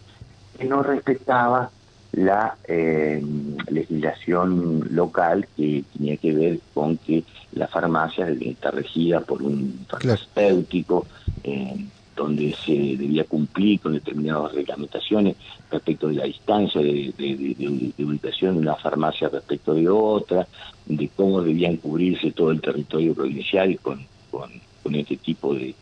que 0.58 0.64
no 0.64 0.82
respetaba 0.82 1.70
la 2.12 2.56
eh, 2.66 3.22
legislación 3.68 4.86
local 4.90 5.46
que 5.56 5.84
tenía 5.96 6.16
que 6.16 6.32
ver 6.32 6.60
con 6.72 6.96
que 6.98 7.24
la 7.52 7.68
farmacia 7.68 8.28
está 8.40 8.70
regida 8.70 9.20
por 9.20 9.42
un 9.42 9.86
farmacéutico, 9.88 11.06
eh, 11.44 11.86
donde 12.16 12.54
se 12.64 12.72
debía 12.72 13.24
cumplir 13.24 13.78
con 13.80 13.92
determinadas 13.92 14.52
reglamentaciones 14.54 15.36
respecto 15.70 16.08
de 16.08 16.14
la 16.14 16.24
distancia 16.24 16.80
de, 16.80 17.12
de- 17.18 17.36
de- 17.36 17.54
de- 17.54 17.92
de 17.96 18.04
ubicación 18.04 18.54
de 18.54 18.60
una 18.60 18.76
farmacia 18.76 19.28
respecto 19.28 19.74
de 19.74 19.86
otra, 19.88 20.48
de 20.86 21.10
cómo 21.14 21.42
debían 21.42 21.76
cubrirse 21.76 22.32
todo 22.32 22.50
el 22.50 22.62
territorio 22.62 23.14
provincial 23.14 23.78
con, 23.82 24.06
con, 24.30 24.50
con 24.82 24.94
este 24.94 25.18
tipo 25.18 25.52
de, 25.54 25.74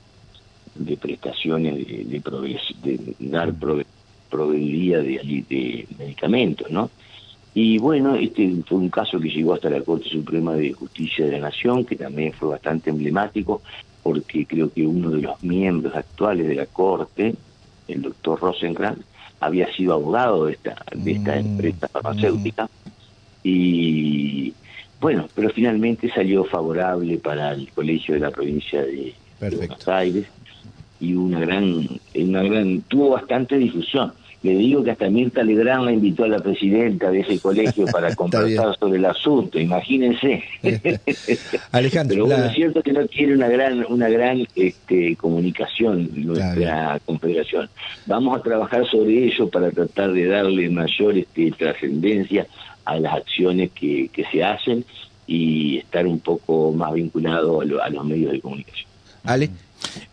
de 0.75 0.97
prestaciones 0.97 1.77
de, 1.87 2.05
de, 2.05 2.23
prove- 2.23 2.61
de 2.83 3.17
dar 3.21 3.55
prove- 3.59 3.87
proveeduría 4.29 4.99
de, 5.01 5.89
medicamentos, 5.97 6.71
¿no? 6.71 6.91
Y 7.55 7.79
bueno, 7.79 8.17
este 8.17 8.63
fue 8.69 8.79
un 8.79 8.91
caso 8.91 9.21
que 9.21 9.29
llegó 9.31 9.55
hasta 9.55 9.71
la 9.71 9.83
Corte 9.83 10.09
Suprema 10.09 10.55
de 10.55 10.73
Justicia 10.73 11.25
de 11.27 11.33
la 11.33 11.39
Nación, 11.51 11.85
que 11.87 11.97
también 11.97 12.33
fue 12.33 12.49
bastante 12.49 12.91
emblemático, 12.91 13.63
porque 14.03 14.47
creo 14.47 14.73
que 14.73 14.87
uno 14.87 15.11
de 15.11 15.23
los 15.23 15.41
miembros 15.43 15.95
actuales 15.95 16.49
de 16.49 16.55
la 16.57 16.67
Corte, 16.67 17.37
el 17.87 18.03
doctor 18.03 18.41
Rosenkrantz, 18.41 19.07
había 19.41 19.73
sido 19.75 19.95
abogado 19.95 20.47
de 20.47 20.55
esta, 20.55 20.77
de 20.95 21.13
esta 21.13 21.37
Mm, 21.37 21.41
empresa 21.41 21.89
farmacéutica. 21.93 22.69
Y 23.43 24.57
bueno, 25.01 25.29
pero 25.35 25.51
finalmente 25.51 26.11
salió 26.11 26.45
favorable 26.45 27.19
para 27.19 27.53
el 27.53 27.73
colegio 27.73 28.15
de 28.15 28.21
la 28.21 28.31
provincia 28.31 28.83
de, 28.83 29.17
de. 29.51 29.57
Buenos 29.57 29.87
Aires 29.87 30.27
y 31.05 31.15
una 31.15 31.41
gran, 31.41 31.89
una 32.15 32.43
gran, 32.43 32.81
tuvo 32.89 33.11
bastante 33.11 33.57
difusión. 33.59 34.13
Le 34.43 34.55
digo 34.57 34.85
que 34.85 34.91
hasta 34.91 35.09
Mirta 35.09 35.43
Legrand 35.43 35.87
la 35.87 35.93
invitó 35.93 36.25
a 36.25 36.29
la 36.29 36.39
presidenta 36.39 37.11
de 37.11 37.21
ese 37.21 37.39
colegio 37.39 37.87
para 37.87 38.15
conversar 38.17 38.77
sobre 38.79 38.99
el 38.99 39.07
asunto, 39.07 39.59
imagínense. 39.59 40.43
Alejandro, 41.73 42.15
Pero 42.15 42.27
bueno, 42.27 42.41
la- 42.45 42.51
es 42.51 42.55
cierto 42.55 42.83
que 42.83 42.93
no 42.93 43.07
tiene 43.07 43.35
una 43.35 43.49
gran, 43.49 43.85
una 43.89 44.09
gran 44.09 44.47
este, 44.55 45.17
comunicación 45.17 46.11
nuestra 46.15 47.01
confederación. 47.05 47.69
Vamos 48.07 48.39
a 48.39 48.43
trabajar 48.43 48.87
sobre 48.87 49.25
ello 49.27 49.49
para 49.49 49.71
tratar 49.71 50.13
de 50.13 50.27
darle 50.27 50.69
mayor 50.71 51.17
este, 51.17 51.51
trascendencia 51.53 52.47
a 52.85 52.99
las 52.99 53.15
acciones 53.15 53.71
que, 53.73 54.09
que 54.13 54.25
se 54.31 54.45
hacen 54.45 54.85
y 55.27 55.79
estar 55.79 56.07
un 56.07 56.21
poco 56.21 56.71
más 56.73 56.93
vinculado 56.93 57.63
a, 57.63 57.65
lo- 57.65 57.83
a 57.83 57.89
los 57.89 58.05
medios 58.05 58.33
de 58.33 58.41
comunicación. 58.41 58.89
Ale, 59.25 59.49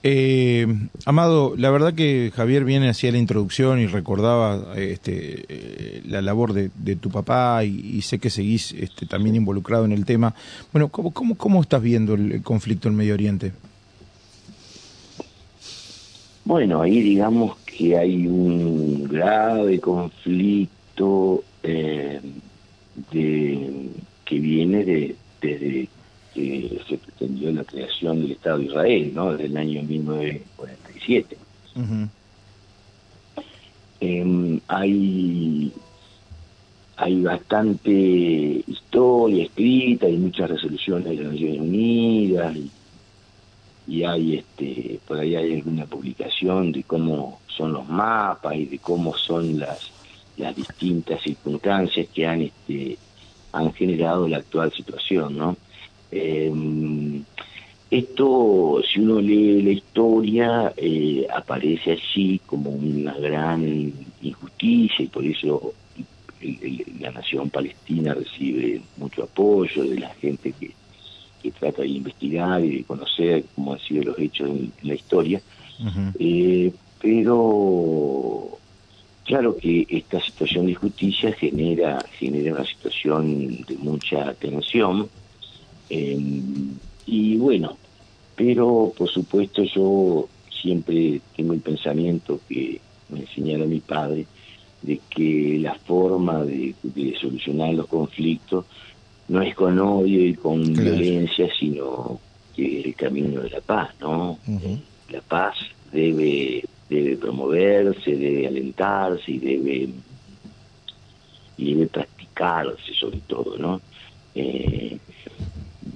Eh, 0.04 0.68
Amado, 1.06 1.54
la 1.58 1.70
verdad 1.70 1.94
que 1.94 2.32
Javier 2.36 2.66
viene 2.66 2.90
hacia 2.90 3.12
la 3.12 3.18
introducción 3.18 3.80
y 3.80 3.88
recordaba 3.88 4.76
este, 4.76 5.46
eh, 5.48 6.02
la 6.06 6.22
labor 6.22 6.54
de, 6.54 6.72
de 6.76 6.96
tu 6.96 7.10
papá 7.10 7.64
y, 7.64 8.02
sé 8.02 8.20
que 8.20 8.30
seguís 8.30 8.74
este, 8.74 9.06
también 9.06 9.36
involucrado 9.36 9.86
en 9.86 9.92
el 9.92 10.06
tema. 10.06 10.34
Bueno, 10.72 10.90
¿cómo, 10.90 11.12
cómo, 11.12 11.36
cómo 11.36 11.62
estás 11.62 11.82
viendo 11.82 12.16
el, 12.16 12.32
el 12.32 12.42
conflicto 12.42 12.88
en 12.88 12.96
Medio 12.96 13.14
Oriente? 13.14 13.52
Bueno, 16.44 16.82
ahí 16.82 17.02
digamos 17.02 17.58
que 17.66 17.98
hay 17.98 18.28
un 18.28 19.08
grave 19.08 19.80
conflicto 19.80 21.44
eh, 21.64 22.20
de, 23.12 23.90
que 24.26 24.40
viene 24.40 24.84
de, 24.84 25.16
desde 25.42 25.88
que 26.34 26.82
se 26.88 26.98
pretendió 26.98 27.52
la 27.52 27.64
creación 27.64 28.22
del 28.22 28.32
Estado 28.32 28.60
de 28.60 28.66
Israel, 28.66 29.12
¿no? 29.14 29.32
Desde 29.32 29.46
el 29.46 29.58
año 29.58 29.84
1947. 29.84 31.38
Ujú. 31.76 32.08
Eh, 34.02 34.60
hay 34.68 35.72
hay 36.98 37.22
bastante 37.22 37.92
historia 37.92 39.46
escrita, 39.46 40.06
hay 40.06 40.18
muchas 40.18 40.50
resoluciones 40.50 41.06
de 41.06 41.24
las 41.24 41.34
Naciones 41.34 41.60
Unidas 41.60 42.56
y, 42.56 42.72
y 43.88 44.04
hay 44.04 44.36
este 44.38 45.00
por 45.08 45.20
ahí 45.20 45.36
hay 45.36 45.56
alguna 45.56 45.86
publicación 45.86 46.72
de 46.72 46.84
cómo 46.84 47.42
son 47.48 47.74
los 47.74 47.88
mapas 47.88 48.56
y 48.56 48.66
de 48.66 48.80
cómo 48.80 49.16
son 49.16 49.60
las 49.60 49.92
las 50.38 50.56
distintas 50.56 51.22
circunstancias 51.22 52.08
que 52.14 52.26
han 52.26 52.42
este 52.42 52.98
han 53.52 53.74
generado 53.74 54.28
la 54.28 54.38
actual 54.38 54.72
situación, 54.72 55.38
¿no? 55.38 55.58
Eh, 56.12 56.52
esto, 57.90 58.82
si 58.90 59.00
uno 59.02 59.20
lee 59.20 59.62
la 59.64 59.72
historia, 59.72 60.74
eh, 60.78 61.28
aparece 61.34 61.92
allí 61.92 62.40
como 62.46 62.70
una 62.72 63.14
gran 63.18 63.94
injusticia 64.22 65.04
y 65.04 65.08
por 65.08 65.26
eso 65.26 65.74
el- 66.40 66.58
el- 66.62 67.02
la 67.02 67.12
nación 67.12 67.50
palestina 67.50 68.14
recibe 68.14 68.82
mucho 68.98 69.24
apoyo 69.24 69.84
de 69.84 70.00
la 70.00 70.10
gente 70.16 70.54
que, 70.58 70.74
que 71.42 71.52
trata 71.52 71.82
de 71.82 71.90
investigar 71.90 72.64
y 72.64 72.78
de 72.78 72.84
conocer 72.86 73.44
cómo 73.56 73.74
han 73.74 73.80
sido 73.80 74.04
los 74.04 74.20
hechos 74.20 74.50
en, 74.50 74.72
en 74.82 74.88
la 74.88 74.96
historia. 74.96 75.42
Eh, 76.18 76.72
pero 77.00 78.58
claro 79.26 79.58
que 79.58 79.86
esta 79.90 80.22
situación 80.22 80.66
de 80.68 80.72
injusticia 80.74 81.34
genera, 81.34 82.06
genera 82.20 82.54
una 82.54 82.66
situación 82.66 83.64
de 83.68 83.76
mucha 83.78 84.34
tensión. 84.36 85.10
Eh, 85.94 86.18
y 87.06 87.36
bueno, 87.38 87.78
pero 88.36 88.94
por 88.98 89.10
supuesto 89.10 89.64
yo 89.64 90.28
siempre 90.62 91.20
tengo 91.36 91.54
el 91.54 91.60
pensamiento 91.60 92.40
que 92.48 92.80
me 93.10 93.20
enseñara 93.22 93.66
mi 93.66 93.80
padre 93.82 94.26
de 94.82 95.00
que 95.10 95.58
la 95.60 95.76
forma 95.76 96.44
de, 96.44 96.74
de 96.84 97.16
solucionar 97.20 97.74
los 97.74 97.88
conflictos 97.88 98.66
no 99.28 99.42
es 99.42 99.54
con 99.56 99.78
odio 99.80 100.26
y 100.26 100.34
con 100.34 100.74
Claro. 100.74 100.98
violencia, 100.98 101.48
sino 101.60 102.20
que 102.56 102.80
es 102.80 102.86
el 102.88 102.96
camino 102.96 103.42
de 103.42 103.50
la 103.50 103.62
paz, 103.62 103.90
¿no? 104.02 104.38
La 105.10 105.22
paz 105.22 105.56
debe 105.92 106.64
debe 106.90 107.16
promoverse, 107.18 108.16
debe 108.16 108.48
alentarse 108.48 109.32
y 109.32 109.40
debe 109.40 109.90
y 111.58 111.74
debe 111.74 111.88
practicarse 111.88 112.94
sobre 113.00 113.20
todo, 113.28 113.58
¿no? 113.58 113.80
Eh, 114.36 114.98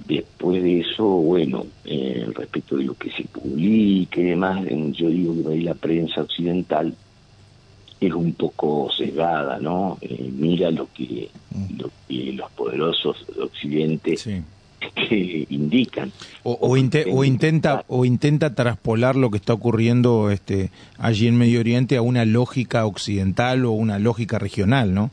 después 0.06 0.62
de 0.62 0.80
eso, 0.80 1.04
bueno, 1.04 1.66
eh, 1.84 2.26
respecto 2.34 2.76
de 2.76 2.84
lo 2.84 2.94
que 2.94 3.10
se 3.10 3.24
publique 3.24 4.20
y 4.20 4.24
demás, 4.24 4.64
yo 4.92 5.08
digo 5.08 5.34
que 5.42 5.54
ahí 5.54 5.60
la 5.62 5.74
prensa 5.74 6.22
occidental 6.22 6.94
es 8.00 8.12
un 8.12 8.32
poco 8.34 8.90
sesgada, 8.96 9.58
¿no? 9.58 9.98
Eh, 10.00 10.30
mira 10.36 10.70
lo 10.70 10.88
que, 10.92 11.28
lo 11.78 11.90
que 12.06 12.32
los 12.34 12.50
poderosos 12.52 13.24
de 13.34 13.42
Occidente 13.42 14.16
Sí. 14.16 14.42
que 14.94 15.46
indican. 15.50 16.12
O, 16.42 16.58
o 16.60 16.76
inte- 16.76 17.06
o 17.10 17.24
intenta 17.24 17.84
o 17.88 18.04
intenta 18.04 18.54
traspolar 18.54 19.16
lo 19.16 19.30
que 19.30 19.38
está 19.38 19.54
ocurriendo 19.54 20.30
este 20.30 20.70
allí 20.98 21.26
en 21.26 21.36
Medio 21.38 21.60
Oriente 21.60 21.96
a 21.96 22.02
una 22.02 22.24
lógica 22.26 22.84
occidental 22.86 23.64
o 23.64 23.72
una 23.72 23.98
lógica 23.98 24.38
regional, 24.38 24.92
¿no? 24.94 25.10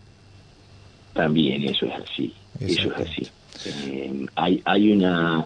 También 1.13 1.63
eso 1.63 1.85
es 1.85 1.93
así, 1.93 2.33
eso 2.59 2.91
es 2.95 3.07
así. 3.07 3.27
Eh, 3.65 4.25
hay, 4.35 4.61
hay 4.65 4.91
una... 4.91 5.45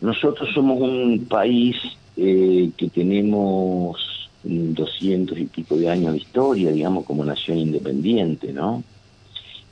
Nosotros 0.00 0.48
somos 0.54 0.80
un 0.80 1.26
país 1.28 1.76
eh, 2.16 2.70
que 2.76 2.88
tenemos 2.88 4.28
doscientos 4.44 5.38
y 5.38 5.46
pico 5.46 5.76
de 5.76 5.88
años 5.88 6.12
de 6.12 6.18
historia, 6.18 6.70
digamos, 6.70 7.04
como 7.06 7.24
nación 7.24 7.58
independiente, 7.58 8.52
¿no? 8.52 8.82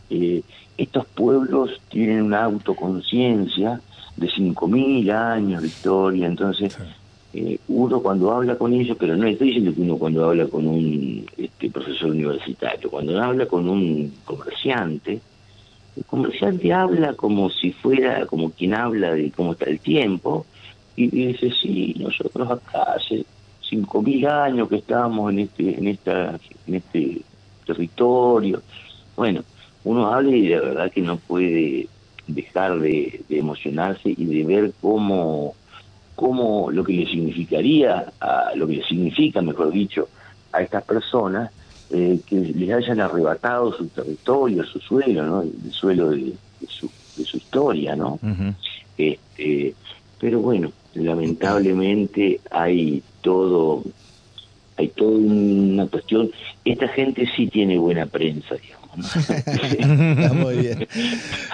Eh, 0.09 0.42
estos 0.77 1.07
pueblos 1.07 1.81
tienen 1.90 2.23
una 2.23 2.45
autoconciencia 2.45 3.81
de 4.16 4.29
5.000 4.29 5.11
años 5.12 5.62
de 5.62 5.68
historia, 5.68 6.27
entonces 6.27 6.77
eh, 7.35 7.59
uno 7.68 8.01
cuando 8.01 8.33
habla 8.33 8.57
con 8.57 8.73
ellos, 8.73 8.97
pero 8.99 9.16
no 9.16 9.27
estoy 9.27 9.49
diciendo 9.49 9.75
que 9.75 9.81
uno 9.81 9.97
cuando 9.97 10.25
habla 10.25 10.47
con 10.47 10.66
un 10.66 11.25
este, 11.37 11.71
profesor 11.71 12.11
universitario, 12.11 12.90
cuando 12.90 13.23
habla 13.23 13.47
con 13.47 13.68
un 13.68 14.12
comerciante, 14.25 15.21
el 15.97 16.05
comerciante 16.05 16.73
habla 16.73 17.15
como 17.15 17.51
si 17.51 17.73
fuera, 17.73 18.27
como 18.27 18.51
quien 18.51 18.75
habla 18.75 19.15
de 19.15 19.31
cómo 19.31 19.53
está 19.53 19.67
el 19.67 19.79
tiempo, 19.79 20.47
y 20.97 21.09
dice, 21.09 21.51
sí, 21.51 21.95
nosotros 21.99 22.51
acá 22.51 22.83
hace 22.97 23.25
5.000 23.71 24.29
años 24.29 24.69
que 24.69 24.77
estamos 24.77 25.33
en 25.33 25.41
este, 25.41 25.79
en 25.79 25.89
esta, 25.89 26.39
en 26.67 26.75
este 26.75 27.23
territorio. 27.67 28.63
Bueno, 29.17 29.43
uno 29.85 30.13
habla 30.13 30.31
y 30.31 30.49
de 30.49 30.61
verdad 30.61 30.93
que 30.93 31.01
no 31.01 31.17
puede 31.17 31.89
dejar 32.27 32.79
de, 32.79 33.23
de 33.29 33.39
emocionarse 33.39 34.15
y 34.17 34.25
de 34.25 34.45
ver 34.45 34.73
cómo, 34.81 35.55
cómo 36.15 36.71
lo 36.71 36.85
que 36.85 36.93
le 36.93 37.07
significaría, 37.07 38.13
a, 38.21 38.53
lo 38.55 38.67
que 38.67 38.77
le 38.77 38.85
significa, 38.85 39.41
mejor 39.43 39.73
dicho, 39.73 40.09
a 40.53 40.63
estas 40.63 40.85
personas 40.85 41.51
eh, 41.93 42.21
que 42.27 42.37
les 42.37 42.71
hayan 42.71 43.01
arrebatado 43.01 43.73
su 43.73 43.87
territorio, 43.89 44.65
su 44.65 44.81
suelo, 44.81 45.25
¿no? 45.25 45.43
el 45.43 45.73
suelo 45.73 46.11
de, 46.11 46.33
de 46.61 46.67
su, 46.67 46.91
de 47.17 47.25
su 47.25 47.37
historia, 47.37 47.95
¿no? 47.95 48.19
Este, 48.97 49.75
pero 50.19 50.41
bueno, 50.41 50.73
lamentablemente 50.95 52.41
hay 52.51 53.03
todo, 53.21 53.83
hay 54.77 54.89
toda 54.89 55.19
una 55.19 55.87
cuestión. 55.87 56.31
Esta 56.65 56.89
gente 56.89 57.29
sí 57.37 57.49
tiene 57.49 57.77
buena 57.79 58.07
prensa, 58.07 58.55
digamos. 58.55 58.82
¿No? 58.97 59.05
Está 59.07 60.33
muy 60.35 60.57
bien. 60.59 60.87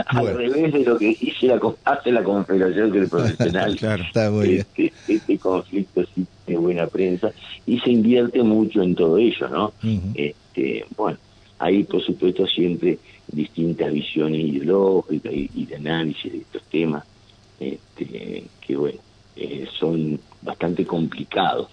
Al 0.07 0.21
Bueno. 0.23 0.39
revés 0.39 0.73
de 0.73 0.81
lo 0.85 0.99
que 0.99 1.07
dice 1.21 1.47
la, 1.47 1.61
hace 1.85 2.13
la 2.13 2.23
Confederación 2.23 2.93
que 2.93 2.99
el 2.99 3.09
profesional. 3.09 3.77
Claro. 3.79 4.03
Está 4.05 4.31
muy 4.31 4.49
bien. 4.49 4.61
este, 4.77 4.93
este 5.09 5.39
conflicto 5.39 6.05
sí 6.15 6.27
tiene 6.47 6.61
buena 6.61 6.87
prensa 6.87 7.31
y 7.67 7.79
se 7.81 7.91
invierte 7.91 8.43
mucho 8.43 8.83
en 8.83 8.95
todo 8.95 9.19
ello, 9.19 9.49
¿no? 9.49 9.73
Este, 10.15 10.85
bueno, 10.97 11.19
hay 11.59 11.85
por 11.85 12.03
supuesto 12.03 12.47
siempre 12.47 12.99
distintas 13.31 13.93
visiones 13.93 14.41
ideológicas 14.41 15.33
y, 15.33 15.51
y 15.55 15.67
de 15.67 15.77
análisis 15.77 16.33
de 16.33 16.39
estos 16.39 16.63
temas, 16.65 17.05
este, 17.61 18.45
que 18.67 18.77
bueno, 18.77 18.99
eh, 19.39 19.67
son 19.79 20.19
bastante 20.43 20.85
complicados. 20.85 21.69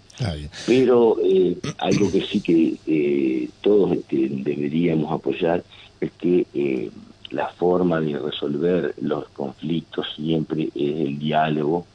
Pero 0.65 1.17
eh, 1.21 1.57
algo 1.79 2.09
que 2.09 2.21
sí 2.21 2.39
que 2.39 2.75
eh, 2.87 3.49
todos 3.61 3.91
este, 3.91 4.29
deberíamos 4.29 5.11
apoyar 5.11 5.63
es 5.99 6.11
que 6.13 6.91
la 7.31 7.49
forma 7.49 7.99
de 7.99 8.17
resolver 8.17 8.95
los 9.01 9.27
conflictos 9.29 10.05
siempre 10.15 10.69
es 10.73 10.99
el 11.07 11.19
diálogo, 11.19 11.85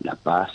la 0.00 0.16
paz 0.16 0.50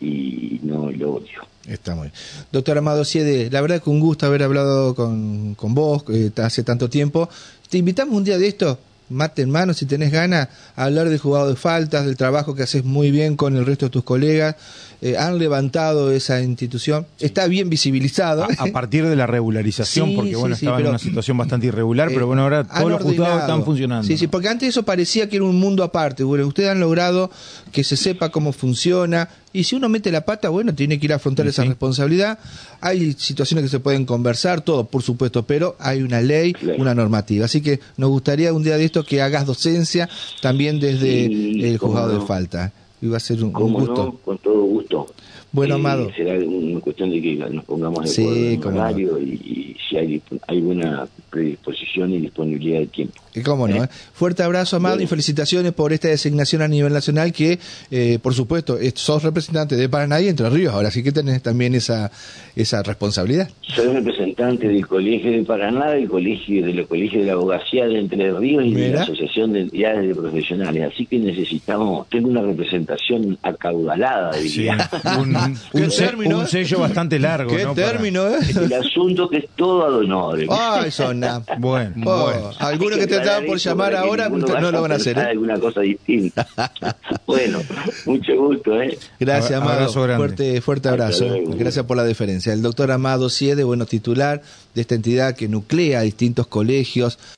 y 0.00 0.60
no 0.62 0.88
el 0.90 1.02
odio. 1.02 1.50
Está 1.66 1.94
muy 1.94 2.08
bien. 2.08 2.14
Doctor 2.50 2.78
Amado 2.78 3.04
Siede, 3.04 3.50
la 3.50 3.60
verdad 3.60 3.82
que 3.82 3.90
un 3.90 4.00
gusto 4.00 4.26
haber 4.26 4.42
hablado 4.42 4.94
con, 4.94 5.54
con 5.54 5.74
vos 5.74 6.04
eh, 6.08 6.30
hace 6.36 6.62
tanto 6.62 6.88
tiempo. 6.88 7.28
Te 7.68 7.78
invitamos 7.78 8.14
un 8.14 8.24
día 8.24 8.38
de 8.38 8.48
esto, 8.48 8.78
mate 9.10 9.42
en 9.42 9.50
mano, 9.50 9.74
si 9.74 9.84
tenés 9.86 10.10
ganas, 10.10 10.48
hablar 10.76 11.08
del 11.08 11.18
jugado 11.18 11.48
de 11.50 11.56
faltas, 11.56 12.06
del 12.06 12.16
trabajo 12.16 12.54
que 12.54 12.62
haces 12.62 12.84
muy 12.84 13.10
bien 13.10 13.36
con 13.36 13.56
el 13.56 13.66
resto 13.66 13.86
de 13.86 13.90
tus 13.90 14.04
colegas. 14.04 14.56
Eh, 15.02 15.16
han 15.16 15.38
levantado 15.38 16.10
esa 16.10 16.42
institución, 16.42 17.06
está 17.18 17.46
bien 17.46 17.70
visibilizado. 17.70 18.46
A, 18.58 18.66
partir 18.72 19.06
de 19.06 19.16
la 19.16 19.26
regularización, 19.26 20.14
porque 20.14 20.36
bueno, 20.36 20.54
estaba 20.54 20.78
en 20.80 20.88
una 20.88 20.98
situación 20.98 21.36
bastante 21.36 21.66
irregular, 21.66 22.08
pero 22.08 22.26
bueno, 22.26 22.42
ahora 22.42 22.64
todos 22.64 22.90
los 22.90 23.02
juzgados 23.02 23.40
están 23.40 23.64
funcionando. 23.64 24.06
Sí, 24.06 24.16
sí, 24.16 24.26
porque 24.26 24.48
antes 24.48 24.68
eso 24.68 24.82
parecía 24.82 25.28
que 25.28 25.36
era 25.36 25.44
un 25.44 25.58
mundo 25.58 25.82
aparte. 25.84 26.22
Bueno, 26.22 26.46
ustedes 26.46 26.70
han 26.70 26.80
logrado 26.80 27.30
que 27.72 27.82
se 27.82 27.96
sepa 27.96 28.28
cómo 28.28 28.52
funciona, 28.52 29.28
y 29.52 29.64
si 29.64 29.74
uno 29.74 29.88
mete 29.88 30.12
la 30.12 30.24
pata, 30.24 30.48
bueno, 30.48 30.74
tiene 30.74 30.98
que 30.98 31.06
ir 31.06 31.12
a 31.12 31.16
afrontar 31.16 31.46
esa 31.46 31.64
responsabilidad. 31.64 32.38
Hay 32.80 33.12
situaciones 33.14 33.64
que 33.64 33.68
se 33.68 33.80
pueden 33.80 34.06
conversar, 34.06 34.60
todo, 34.60 34.84
por 34.84 35.02
supuesto, 35.02 35.44
pero 35.44 35.76
hay 35.80 36.02
una 36.02 36.20
ley, 36.20 36.54
una 36.78 36.94
normativa. 36.94 37.46
Así 37.46 37.60
que 37.60 37.80
nos 37.96 38.10
gustaría 38.10 38.52
un 38.52 38.62
día 38.62 38.76
de 38.76 38.84
esto 38.84 39.04
que 39.04 39.22
hagas 39.22 39.46
docencia 39.46 40.08
también 40.40 40.78
desde 40.78 41.26
el 41.26 41.78
juzgado 41.78 42.20
de 42.20 42.26
falta. 42.26 42.72
Iba 43.02 43.16
a 43.16 43.20
ser 43.20 43.42
un, 43.42 43.52
gusto. 43.52 44.20
con 44.24 44.38
todo 44.38 44.62
gusto. 44.62 45.06
Bueno, 45.52 45.74
Amado. 45.76 46.10
Será 46.14 46.34
una 46.34 46.80
cuestión 46.80 47.10
de 47.10 47.20
que 47.20 47.34
nos 47.34 47.64
pongamos 47.64 48.14
de 48.14 48.22
acuerdo 48.22 48.70
en 48.70 48.78
horario 48.78 49.18
y, 49.20 49.76
si 49.88 49.96
hay, 49.96 50.22
hay 50.46 50.60
buena 50.60 51.08
predisposición 51.30 52.12
y 52.12 52.20
disponibilidad 52.20 52.80
de 52.80 52.86
tiempo. 52.86 53.14
Y 53.34 53.42
cómo 53.42 53.66
no. 53.66 53.84
¿eh? 53.84 53.88
Fuerte 54.12 54.42
abrazo, 54.42 54.76
Amado, 54.76 55.00
y 55.00 55.06
felicitaciones 55.06 55.72
por 55.72 55.92
esta 55.92 56.08
designación 56.08 56.62
a 56.62 56.68
nivel 56.68 56.92
nacional 56.92 57.32
que, 57.32 57.58
eh, 57.90 58.18
por 58.20 58.34
supuesto, 58.34 58.78
sos 58.94 59.22
representante 59.22 59.76
de 59.76 59.88
Paraná 59.88 60.20
y 60.20 60.28
Entre 60.28 60.48
Ríos, 60.50 60.74
ahora 60.74 60.90
sí 60.90 61.02
que 61.02 61.12
tenés 61.12 61.42
también 61.42 61.74
esa, 61.74 62.10
esa 62.56 62.82
responsabilidad. 62.82 63.48
Soy 63.62 63.88
representante 63.88 64.68
del 64.68 64.86
Colegio 64.86 65.30
de 65.30 65.42
Paraná, 65.44 65.90
del 65.90 66.08
Colegio 66.08 66.64
de 66.64 66.74
los 66.74 66.86
Colegios 66.86 67.22
de 67.22 67.26
la 67.26 67.32
Abogacía 67.32 67.86
de 67.86 67.98
Entre 67.98 68.32
Ríos 68.32 68.64
y 68.64 68.74
de 68.74 68.88
la 68.90 69.02
Asociación 69.02 69.52
de 69.52 69.60
Entidades 69.60 70.08
de 70.08 70.14
Profesionales, 70.14 70.92
así 70.92 71.06
que 71.06 71.18
necesitamos, 71.18 72.08
tengo 72.08 72.28
una 72.28 72.42
representación 72.42 73.38
acaudalada, 73.42 74.36
diría. 74.36 74.90
un, 75.20 75.36
un, 75.72 76.46
sello 76.46 76.80
bastante 76.80 77.18
largo. 77.18 77.50
¿Qué 77.50 77.66
término, 77.74 78.28
eh? 78.28 78.38
El 78.48 78.72
asunto 78.72 79.28
que 79.28 79.38
es 79.38 79.48
todo 79.56 79.84
ad 79.86 79.94
honor. 79.94 80.40
Ah, 80.50 80.82
eso 80.86 81.10
Bueno, 81.58 81.94
oh, 82.06 82.24
bueno. 82.24 82.50
Alguno 82.58 82.96
que 82.96 83.06
te 83.06 83.16
estaban 83.16 83.46
por 83.46 83.58
llamar 83.58 83.94
ahora 83.94 84.28
no 84.28 84.70
lo 84.70 84.82
van 84.82 84.92
a 84.92 84.96
hacer. 84.96 85.18
¿eh? 85.18 85.22
Alguna 85.22 85.58
cosa 85.58 85.80
distinta. 85.80 86.46
bueno, 87.26 87.60
mucho 88.06 88.36
gusto. 88.36 88.80
¿eh? 88.80 88.98
Gracias, 89.18 89.60
Amado. 89.60 89.88
Fuerte, 89.92 90.60
fuerte 90.60 90.88
abrazo. 90.88 91.26
Gracias 91.56 91.84
por 91.86 91.96
la 91.96 92.04
deferencia. 92.04 92.52
El 92.52 92.62
doctor 92.62 92.90
Amado 92.90 93.28
Siede, 93.28 93.64
bueno, 93.64 93.86
titular 93.86 94.42
de 94.74 94.80
esta 94.80 94.94
entidad 94.94 95.34
que 95.34 95.48
nuclea 95.48 96.02
distintos 96.02 96.46
colegios 96.46 97.18